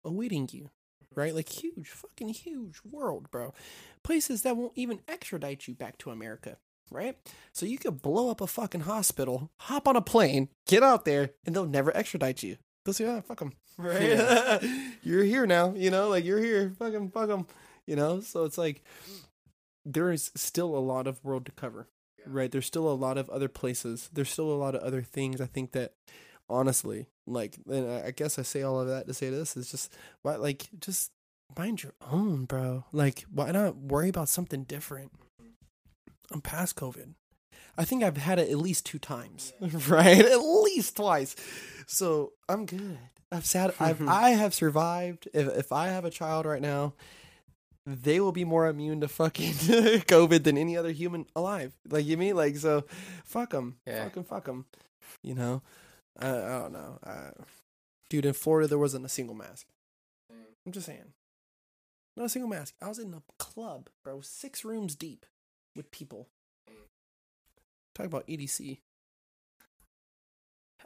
[0.04, 0.70] awaiting you,
[1.14, 1.34] right?
[1.34, 3.54] Like huge, fucking huge world, bro.
[4.02, 6.56] Places that won't even extradite you back to America,
[6.90, 7.16] right?
[7.52, 11.30] So you could blow up a fucking hospital, hop on a plane, get out there,
[11.44, 12.56] and they'll never extradite you.
[12.84, 14.62] They'll say, "Ah, fuck them," right?
[15.02, 17.46] you're here now, you know, like you're here, fucking fuck them,
[17.86, 18.20] you know.
[18.20, 18.82] So it's like
[19.84, 21.88] there is still a lot of world to cover,
[22.30, 22.50] right?
[22.50, 24.08] There's still a lot of other places.
[24.12, 25.40] There's still a lot of other things.
[25.40, 25.92] I think that
[26.48, 29.92] honestly, like, and I guess I say all of that to say this is just
[30.22, 31.12] why, like, just
[31.56, 32.84] mind your own, bro.
[32.92, 35.12] Like, why not worry about something different?
[36.30, 37.14] I'm past COVID.
[37.76, 39.52] I think I've had it at least two times,
[39.88, 40.18] right?
[40.18, 41.36] At least twice.
[41.86, 42.98] So I'm good.
[43.30, 43.74] I've sat.
[43.80, 45.28] I've I have survived.
[45.32, 46.94] If if I have a child right now,
[47.88, 51.72] they will be more immune to fucking COVID than any other human alive.
[51.88, 52.84] Like you mean like so,
[53.24, 53.76] fuck them.
[53.86, 54.04] Yeah.
[54.04, 54.66] Fucking fuck them.
[55.22, 55.62] You know,
[56.18, 57.30] I, I don't know, uh,
[58.10, 58.26] dude.
[58.26, 59.66] In Florida, there wasn't a single mask.
[60.66, 61.14] I'm just saying,
[62.14, 62.74] not a single mask.
[62.82, 65.24] I was in a club, bro, six rooms deep
[65.74, 66.28] with people.
[67.94, 68.78] Talk about EDC.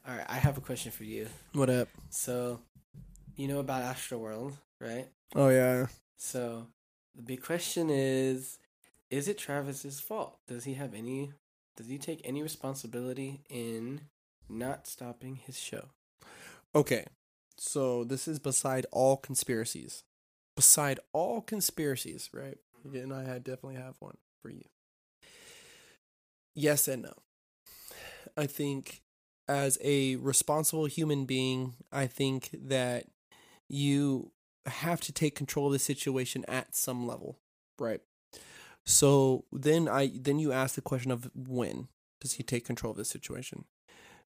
[0.07, 1.27] All right, I have a question for you.
[1.53, 1.89] What up?
[2.11, 2.61] So,
[3.37, 5.09] you know about Astroworld, right?
[5.35, 5.87] Oh yeah.
[6.17, 6.69] So,
[7.15, 8.59] the big question is
[9.11, 10.39] is it Travis's fault?
[10.47, 11.33] Does he have any
[11.77, 14.03] does he take any responsibility in
[14.49, 15.89] not stopping his show?
[16.75, 17.07] Okay,
[17.57, 20.05] so this is beside all conspiracies.
[20.57, 22.59] Beside all conspiracies, right?
[22.87, 22.97] Mm-hmm.
[22.97, 24.65] And I definitely have one for you.
[26.55, 27.15] Yes and no.
[28.37, 29.03] I think
[29.49, 33.07] as a responsible human being, I think that
[33.69, 34.31] you
[34.67, 37.39] have to take control of the situation at some level,
[37.79, 38.01] right?
[38.85, 41.89] So then I then you ask the question of when
[42.21, 43.65] does he take control of the situation?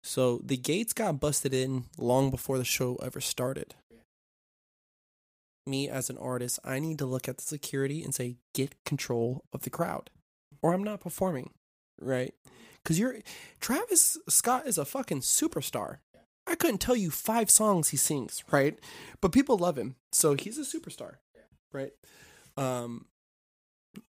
[0.03, 3.75] So the gates got busted in long before the show ever started.
[5.67, 9.45] Me as an artist, I need to look at the security and say, get control
[9.51, 10.11] of the crowd,
[10.61, 11.51] or I'm not performing,
[11.99, 12.35] right?
[12.83, 13.17] Because you're
[13.61, 15.99] Travis Scott is a fucking superstar.
[16.55, 18.79] I couldn't tell you five songs he sings, right?
[19.21, 21.15] But people love him, so he's a superstar,
[21.73, 21.91] right?
[22.57, 23.07] Um,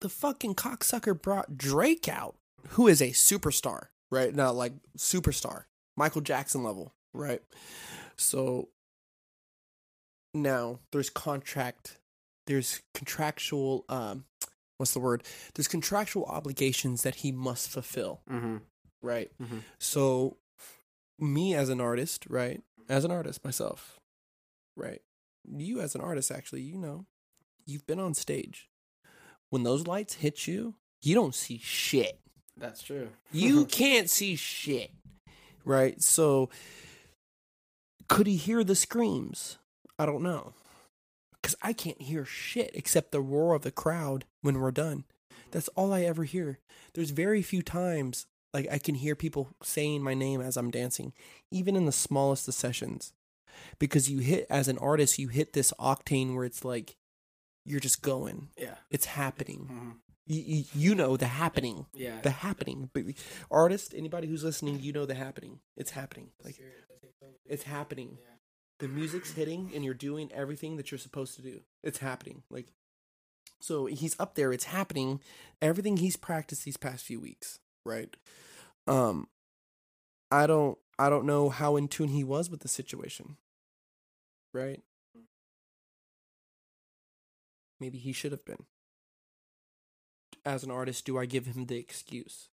[0.02, 2.34] the fucking cocksucker brought Drake out,
[2.72, 4.34] who is a superstar, right?
[4.34, 5.62] Not like superstar,
[5.96, 7.40] Michael Jackson level, right?
[8.18, 8.68] So
[10.34, 11.98] now there's contract,
[12.46, 14.26] there's contractual, um,
[14.76, 15.22] what's the word?
[15.54, 18.56] There's contractual obligations that he must fulfill, Mm-hmm.
[19.02, 19.30] right?
[19.42, 19.62] Mhm.
[19.78, 20.36] So,
[21.18, 22.62] me as an artist, right?
[22.88, 24.00] As an artist myself,
[24.76, 25.00] right?
[25.48, 27.06] You as an artist, actually, you know,
[27.66, 28.68] you've been on stage.
[29.50, 32.18] When those lights hit you, you don't see shit.
[32.56, 33.08] That's true.
[33.32, 34.90] You can't see shit,
[35.64, 36.00] right?
[36.02, 36.50] So,
[38.08, 39.58] could he hear the screams?
[39.98, 40.54] I don't know.
[41.40, 45.04] Because I can't hear shit except the roar of the crowd when we're done.
[45.50, 46.58] That's all I ever hear.
[46.94, 51.12] There's very few times like I can hear people saying my name as I'm dancing,
[51.50, 53.12] even in the smallest of sessions.
[53.78, 56.96] Because you hit, as an artist, you hit this octane where it's like
[57.66, 58.48] you're just going.
[58.58, 58.76] yeah.
[58.90, 59.66] It's happening.
[59.70, 59.90] hmm
[60.26, 62.20] You, you, you know the happening Yeah.
[62.22, 62.90] the happening.
[62.94, 63.04] But
[63.50, 65.60] artist, anybody who's listening, you know the happening.
[65.76, 66.30] It's happening.
[66.42, 66.56] Like
[67.46, 68.18] it's happening.
[68.80, 71.60] The music's hitting, and you're doing everything that you're supposed to do.
[71.82, 72.42] It's happening.
[72.50, 72.72] Like
[73.60, 74.52] so, he's up there.
[74.52, 75.20] It's happening.
[75.62, 78.14] Everything he's practiced these past few weeks, right?
[78.86, 79.28] Um,
[80.30, 83.36] I don't, I don't know how in tune he was with the situation,
[84.52, 84.82] right?
[87.80, 88.64] Maybe he should have been
[90.44, 92.48] as an artist, do I give him the excuse?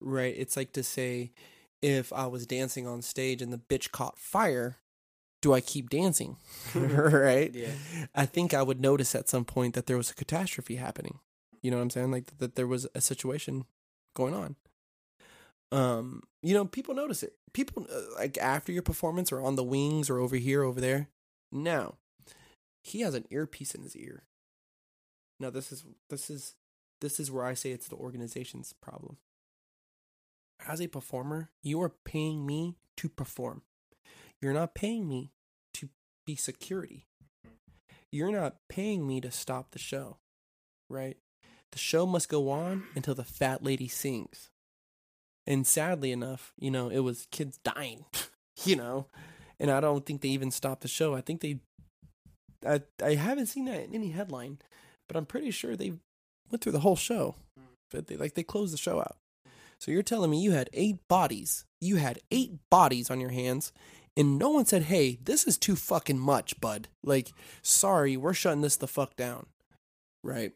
[0.00, 0.34] Right?
[0.36, 1.32] It's like to say,
[1.82, 4.76] if I was dancing on stage and the bitch caught fire,
[5.40, 6.36] do I keep dancing?
[6.74, 7.52] right?
[7.54, 7.70] Yeah.
[8.14, 11.18] I think I would notice at some point that there was a catastrophe happening.
[11.62, 12.10] You know what I'm saying?
[12.10, 13.64] Like that there was a situation
[14.14, 14.56] going on.
[15.70, 17.34] Um, you know, people notice it.
[17.52, 21.08] People uh, like after your performance or on the wings or over here, over there.
[21.50, 21.94] Now,
[22.82, 24.24] he has an earpiece in his ear.
[25.40, 26.54] Now this is this is
[27.00, 29.18] this is where I say it's the organization's problem.
[30.66, 33.62] As a performer, you are paying me to perform.
[34.42, 35.30] You're not paying me
[35.74, 35.88] to
[36.26, 37.06] be security.
[38.10, 40.18] You're not paying me to stop the show,
[40.88, 41.16] right?
[41.72, 44.50] The show must go on until the fat lady sings.
[45.48, 48.04] And sadly enough, you know, it was kids dying,
[48.64, 49.06] you know,
[49.58, 51.14] and I don't think they even stopped the show.
[51.14, 51.60] I think they,
[52.64, 54.58] I, I haven't seen that in any headline,
[55.08, 55.94] but I'm pretty sure they
[56.50, 57.36] went through the whole show.
[57.58, 57.62] Mm.
[57.90, 59.16] But they like they closed the show out.
[59.80, 61.64] So you're telling me you had eight bodies.
[61.80, 63.72] You had eight bodies on your hands,
[64.18, 67.32] and no one said, "Hey, this is too fucking much, bud." Like,
[67.62, 69.46] sorry, we're shutting this the fuck down,
[70.22, 70.52] right?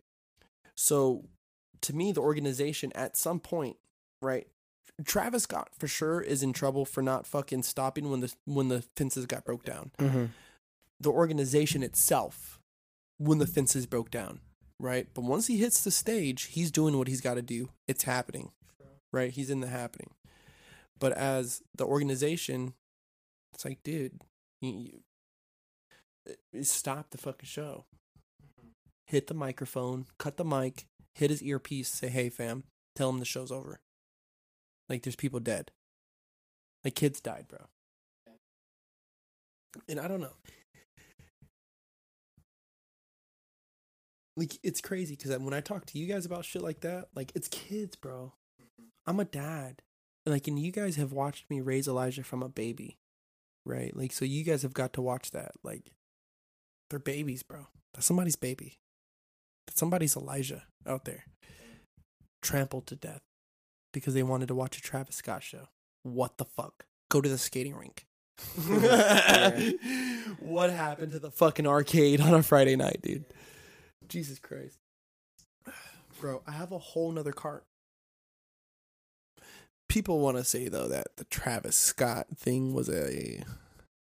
[0.77, 1.25] So,
[1.81, 3.79] to me, the organization at some point,
[4.21, 4.49] right?
[5.05, 8.83] Travis Scott for sure is in trouble for not fucking stopping when the when the
[8.97, 9.91] fences got broke down.
[9.99, 10.27] Mm-hmm.
[11.01, 12.61] The organization itself,
[13.19, 14.41] when the fences broke down,
[14.79, 15.09] right?
[15.15, 17.71] But once he hits the stage, he's doing what he's got to do.
[17.89, 18.53] It's happening,
[19.13, 19.33] right?
[19.33, 20.11] He's in the happening.
[21.01, 22.75] But as the organization,
[23.53, 24.21] it's like, dude,
[24.61, 25.03] you,
[26.53, 27.87] you, stop the fucking show.
[29.07, 32.63] Hit the microphone, cut the mic, hit his earpiece, say, "Hey, fam,"
[32.95, 33.81] tell him the show's over.
[34.93, 35.71] Like, there's people dead.
[36.85, 37.61] Like, kids died, bro.
[39.89, 40.35] And I don't know.
[44.37, 47.33] like it's crazy because when I talk to you guys about shit like that, like
[47.35, 48.35] it's kids, bro.
[49.07, 49.81] I'm a dad,
[50.27, 52.99] like, and you guys have watched me raise Elijah from a baby,
[53.65, 53.97] right?
[53.97, 55.53] Like, so you guys have got to watch that.
[55.65, 55.93] Like,
[56.91, 57.69] they're babies, bro.
[57.95, 58.77] That's somebody's baby.
[59.67, 61.25] That's somebody's Elijah out there,
[62.43, 63.23] trampled to death
[63.93, 65.69] because they wanted to watch a Travis Scott show.
[66.03, 66.87] What the fuck?
[67.11, 68.07] Go to the skating rink.
[70.41, 73.25] what happened to the fucking arcade on a Friday night, dude?
[74.09, 74.79] Jesus Christ.
[76.21, 77.65] Bro, I have a whole nother cart.
[79.89, 83.45] People want to say though that the Travis Scott thing was a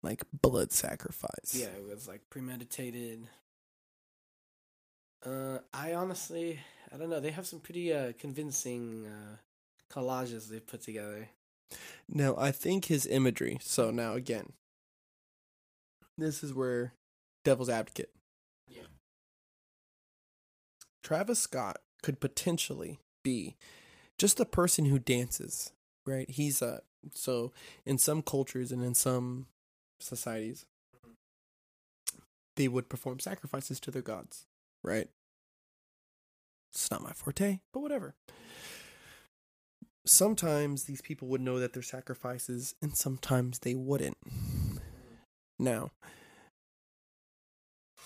[0.03, 1.55] like blood sacrifice.
[1.55, 3.27] Yeah, it was like premeditated.
[5.25, 6.61] Uh, I honestly,
[6.93, 7.21] I don't know.
[7.21, 9.37] They have some pretty uh, convincing uh,
[9.93, 11.29] collages they put together.
[12.09, 13.59] Now, I think his imagery.
[13.61, 14.53] So now again,
[16.19, 16.93] this is where
[17.45, 18.11] devil's advocate.
[18.69, 18.83] Yeah.
[21.03, 23.57] Travis Scott could potentially be
[24.19, 25.73] just a person who dances,
[26.07, 26.29] right?
[26.31, 26.83] He's a
[27.15, 27.53] so
[27.85, 29.47] in some cultures and in some
[30.01, 30.67] societies
[32.57, 34.47] they would perform sacrifices to their gods,
[34.83, 35.09] right?
[36.73, 38.15] It's not my forte, but whatever.
[40.07, 44.17] Sometimes these people would know that they're sacrifices and sometimes they wouldn't.
[45.59, 45.91] Now,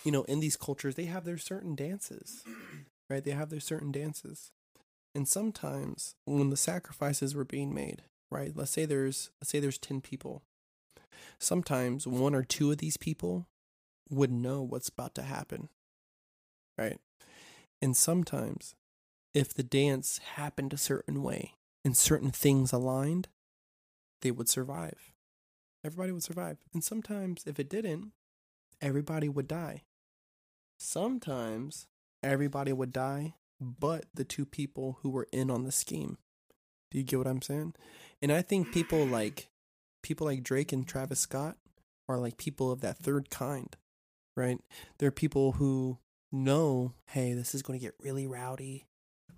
[0.04, 2.42] you know, in these cultures, they have their certain dances,
[3.10, 3.22] right?
[3.22, 4.50] They have their certain dances.
[5.14, 8.52] And sometimes when the sacrifices were being made, right?
[8.54, 10.42] Let's say there's let's say there's 10 people.
[11.38, 13.46] Sometimes one or two of these people
[14.08, 15.68] would know what's about to happen.
[16.78, 16.98] Right?
[17.82, 18.74] And sometimes
[19.34, 23.28] if the dance happened a certain way and certain things aligned,
[24.22, 25.12] they would survive.
[25.84, 26.58] Everybody would survive.
[26.74, 28.12] And sometimes if it didn't,
[28.80, 29.82] everybody would die.
[30.78, 31.86] Sometimes
[32.22, 36.18] everybody would die, but the two people who were in on the scheme.
[36.90, 37.74] Do you get what I'm saying?
[38.20, 39.48] And I think people like
[40.02, 41.56] people like Drake and Travis Scott
[42.08, 43.76] are like people of that third kind,
[44.36, 44.58] right?
[44.98, 45.98] They're people who
[46.32, 48.86] know, hey, this is going to get really rowdy.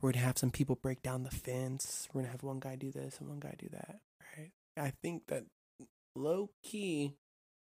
[0.02, 2.08] We're to have some people break down the fence.
[2.12, 4.00] We're to have one guy do this and one guy do that,
[4.36, 4.50] right?
[4.76, 5.44] I think that
[6.16, 7.14] low key,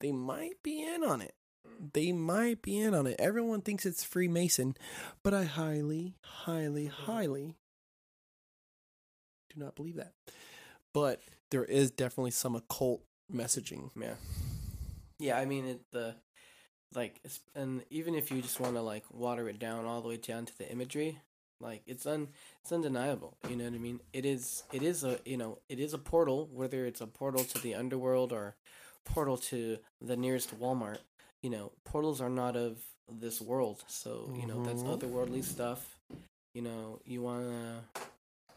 [0.00, 1.34] they might be in on it.
[1.94, 3.16] They might be in on it.
[3.18, 4.76] Everyone thinks it's Freemason,
[5.24, 7.10] but I highly, highly, mm-hmm.
[7.10, 7.56] highly
[9.56, 10.12] do not believe that.
[10.92, 11.20] But
[11.50, 13.90] there is definitely some occult messaging.
[14.00, 14.14] Yeah.
[15.18, 16.14] Yeah, I mean it the
[16.94, 17.20] like
[17.54, 20.46] and even if you just want to like water it down all the way down
[20.46, 21.18] to the imagery,
[21.60, 22.28] like it's un
[22.62, 23.36] it's undeniable.
[23.48, 24.00] You know what I mean?
[24.12, 27.44] It is it is a you know it is a portal whether it's a portal
[27.44, 28.56] to the underworld or
[29.04, 30.98] portal to the nearest Walmart.
[31.42, 32.78] You know, portals are not of
[33.08, 34.98] this world, so you know that's Mhm.
[34.98, 35.98] otherworldly stuff.
[36.54, 37.84] You know, you wanna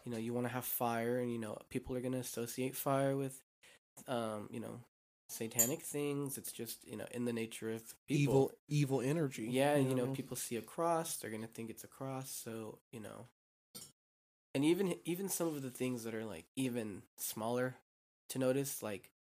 [0.05, 3.15] you know you want to have fire, and you know people are gonna associate fire
[3.15, 3.41] with
[4.07, 4.79] um you know
[5.29, 6.37] satanic things.
[6.37, 8.17] It's just you know in the nature of people.
[8.17, 9.47] Evil, evil energy.
[9.49, 12.29] Yeah, and you know, I people see a cross, they're gonna think it's a cross.
[12.31, 13.27] So you know,
[14.53, 17.75] and even even some of the things that are like even smaller
[18.29, 19.11] to notice, like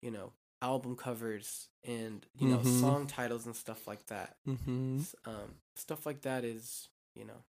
[0.00, 2.80] you know album covers and you know Mhm.
[2.80, 4.36] song titles and stuff like that.
[4.46, 5.02] Mm-hmm.
[5.24, 7.44] Um, stuff like that is you know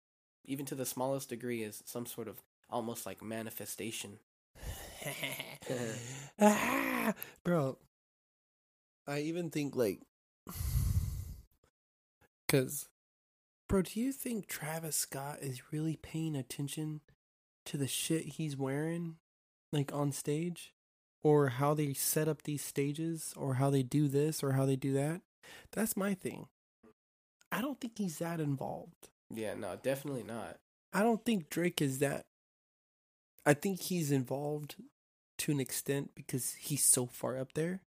[0.44, 4.18] even to the smallest degree is some sort of almost like manifestation.
[6.40, 7.78] ah, bro.
[9.06, 10.00] I even think like,
[12.46, 12.88] because,
[13.68, 17.00] bro, do you think Travis Scott is really paying attention
[17.66, 19.16] to the shit he's wearing,
[19.72, 20.72] like on stage,
[21.22, 24.76] or how they set up these stages, or how they do this, or how they
[24.76, 25.20] do that?
[25.72, 26.46] That's my thing.
[27.52, 29.08] I don't think he's that involved.
[29.32, 30.56] Yeah, no, definitely not.
[30.92, 32.26] I don't think Drake is that.
[33.46, 34.76] I think he's involved
[35.38, 37.80] to an extent because he's so far up there.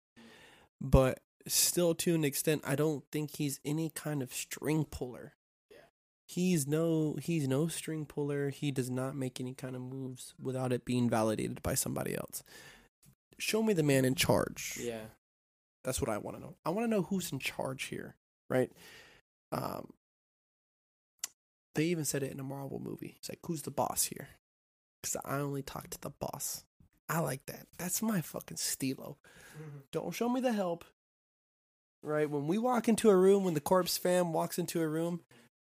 [0.81, 5.33] But still, to an extent, I don't think he's any kind of string puller.
[5.69, 5.77] Yeah.
[6.27, 8.49] He's no he's no string puller.
[8.49, 12.43] He does not make any kind of moves without it being validated by somebody else.
[13.37, 14.79] Show me the man in charge.
[14.81, 15.05] Yeah,
[15.83, 16.55] That's what I want to know.
[16.65, 18.15] I want to know who's in charge here,
[18.49, 18.71] right?
[19.51, 19.93] Um,
[21.75, 23.15] they even said it in a Marvel movie.
[23.17, 24.29] It's like, who's the boss here?
[25.01, 26.63] Because I only talk to the boss.
[27.11, 27.67] I like that.
[27.77, 29.17] That's my fucking stilo.
[29.53, 29.79] Mm-hmm.
[29.91, 30.85] Don't show me the help.
[32.01, 35.19] Right when we walk into a room, when the corpse fam walks into a room,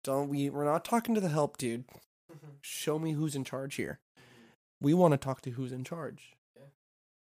[0.02, 0.48] don't we?
[0.48, 1.86] We're not talking to the help, dude.
[2.32, 2.52] Mm-hmm.
[2.62, 4.00] Show me who's in charge here.
[4.18, 4.86] Mm-hmm.
[4.86, 6.34] We want to talk to who's in charge.
[6.56, 6.62] Yeah.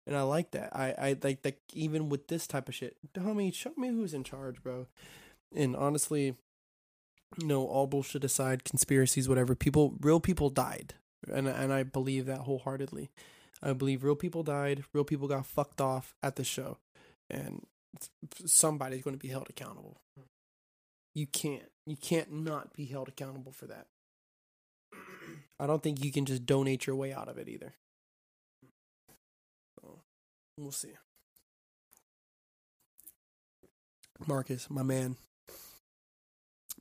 [0.07, 0.76] And I like that.
[0.76, 2.98] I, I like that even with this type of shit.
[3.16, 4.86] Homie, show me who's in charge, bro.
[5.57, 6.36] And honestly,
[7.40, 10.92] you know, all bullshit aside, conspiracies, whatever, people real people died.
[11.32, 13.11] And and I believe that wholeheartedly.
[13.64, 16.76] I believe real people died, real people got fucked off at the show.
[17.30, 17.66] And
[18.44, 19.96] somebody's going to be held accountable.
[21.14, 21.64] You can't.
[21.86, 23.86] You can't not be held accountable for that.
[25.60, 27.74] I don't think you can just donate your way out of it either.
[29.80, 30.00] So,
[30.58, 30.92] we'll see.
[34.26, 35.16] Marcus, my man.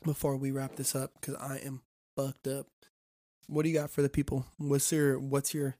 [0.04, 1.82] Before we wrap this up, because I am
[2.18, 2.68] fucked up.
[3.48, 4.46] What do you got for the people?
[4.58, 5.78] What's your what's your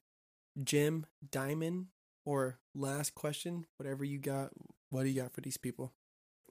[0.62, 1.86] gem, diamond,
[2.24, 3.66] or last question?
[3.76, 4.50] Whatever you got.
[4.90, 5.92] What do you got for these people?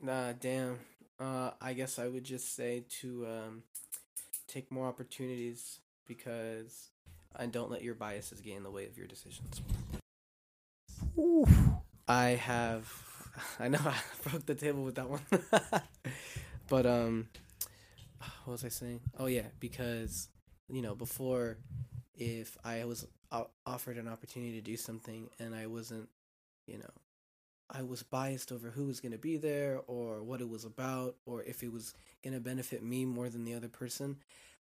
[0.01, 0.79] Nah, damn.
[1.19, 3.63] Uh, I guess I would just say to um,
[4.47, 6.89] take more opportunities because
[7.35, 9.61] and don't let your biases get in the way of your decisions.
[12.07, 12.91] I have,
[13.59, 13.95] I know I
[14.29, 15.21] broke the table with that one,
[16.69, 17.27] but um,
[18.45, 19.01] what was I saying?
[19.17, 20.29] Oh yeah, because
[20.69, 21.57] you know before,
[22.15, 26.09] if I was o- offered an opportunity to do something and I wasn't,
[26.67, 26.91] you know,
[27.69, 31.15] I was biased over who was going to be there or what it was about
[31.25, 34.17] or if it was going to benefit me more than the other person,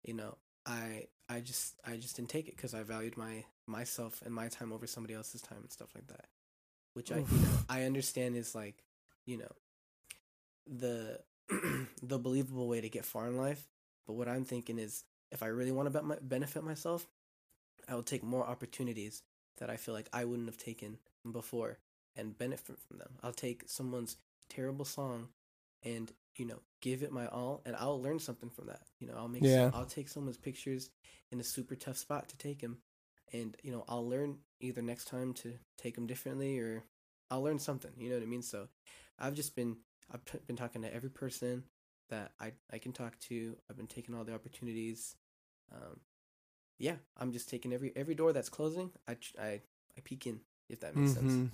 [0.04, 4.22] you know, I I just I just didn't take it cuz I valued my myself
[4.26, 6.28] and my time over somebody else's time and stuff like that.
[6.94, 8.84] Which I you know, I understand is like,
[9.26, 9.52] you know,
[10.66, 11.22] the
[12.04, 13.68] the believable way to get far in life,
[14.06, 17.08] but what I'm thinking is if I really want to be- benefit myself,
[17.88, 19.24] I will take more opportunities
[19.58, 20.98] that I feel like I wouldn't have taken
[21.32, 21.80] before
[22.16, 23.14] and benefit from them.
[23.24, 24.18] I'll take someone's
[24.50, 25.30] terrible song
[25.84, 28.82] and you know give it my all, and I'll learn something from that.
[29.00, 29.72] You know, I'll make Yeah.
[29.74, 30.90] I'll take someone's pictures
[31.32, 32.78] in a super tough spot to take them
[33.34, 36.84] and you know I'll learn either next time to take them differently or
[37.30, 37.92] I'll learn something.
[37.98, 38.42] You know what I mean?
[38.42, 38.68] So
[39.20, 39.78] I've just been
[40.12, 41.64] I've been talking to every person
[42.10, 43.56] that I I can talk to.
[43.70, 45.16] I've been taking all the opportunities.
[45.74, 46.00] Um,
[46.78, 48.92] yeah, I'm just taking every every door that's closing.
[49.08, 49.48] I I
[49.98, 51.34] I peek in if that makes sense.
[51.34, 51.50] Mhm.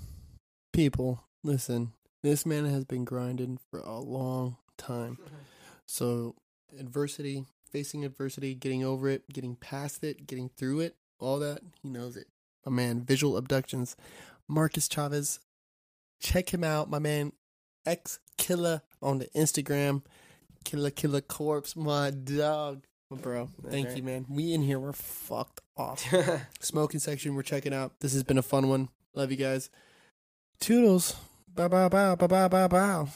[0.72, 1.94] People, listen.
[2.24, 5.18] This man has been grinding for a long time.
[5.86, 6.36] So,
[6.80, 11.90] adversity, facing adversity, getting over it, getting past it, getting through it, all that, he
[11.90, 12.28] knows it.
[12.66, 13.98] My man, Visual Abductions,
[14.48, 15.42] Marcus Chavez.
[16.22, 17.34] Check him out, my man,
[17.86, 20.04] X Killer on the Instagram.
[20.64, 22.86] Killer Killer Corpse, my dog.
[23.10, 23.98] My bro, thank right.
[23.98, 24.26] you, man.
[24.30, 26.04] We in here, we're fucked off.
[26.60, 28.00] Smoking section, we're checking out.
[28.00, 28.90] This has been a fun one.
[29.14, 29.70] Love you guys.
[30.60, 31.16] Toodles.
[31.48, 33.10] Bow, bow, bow, bow, bow, bow, bow.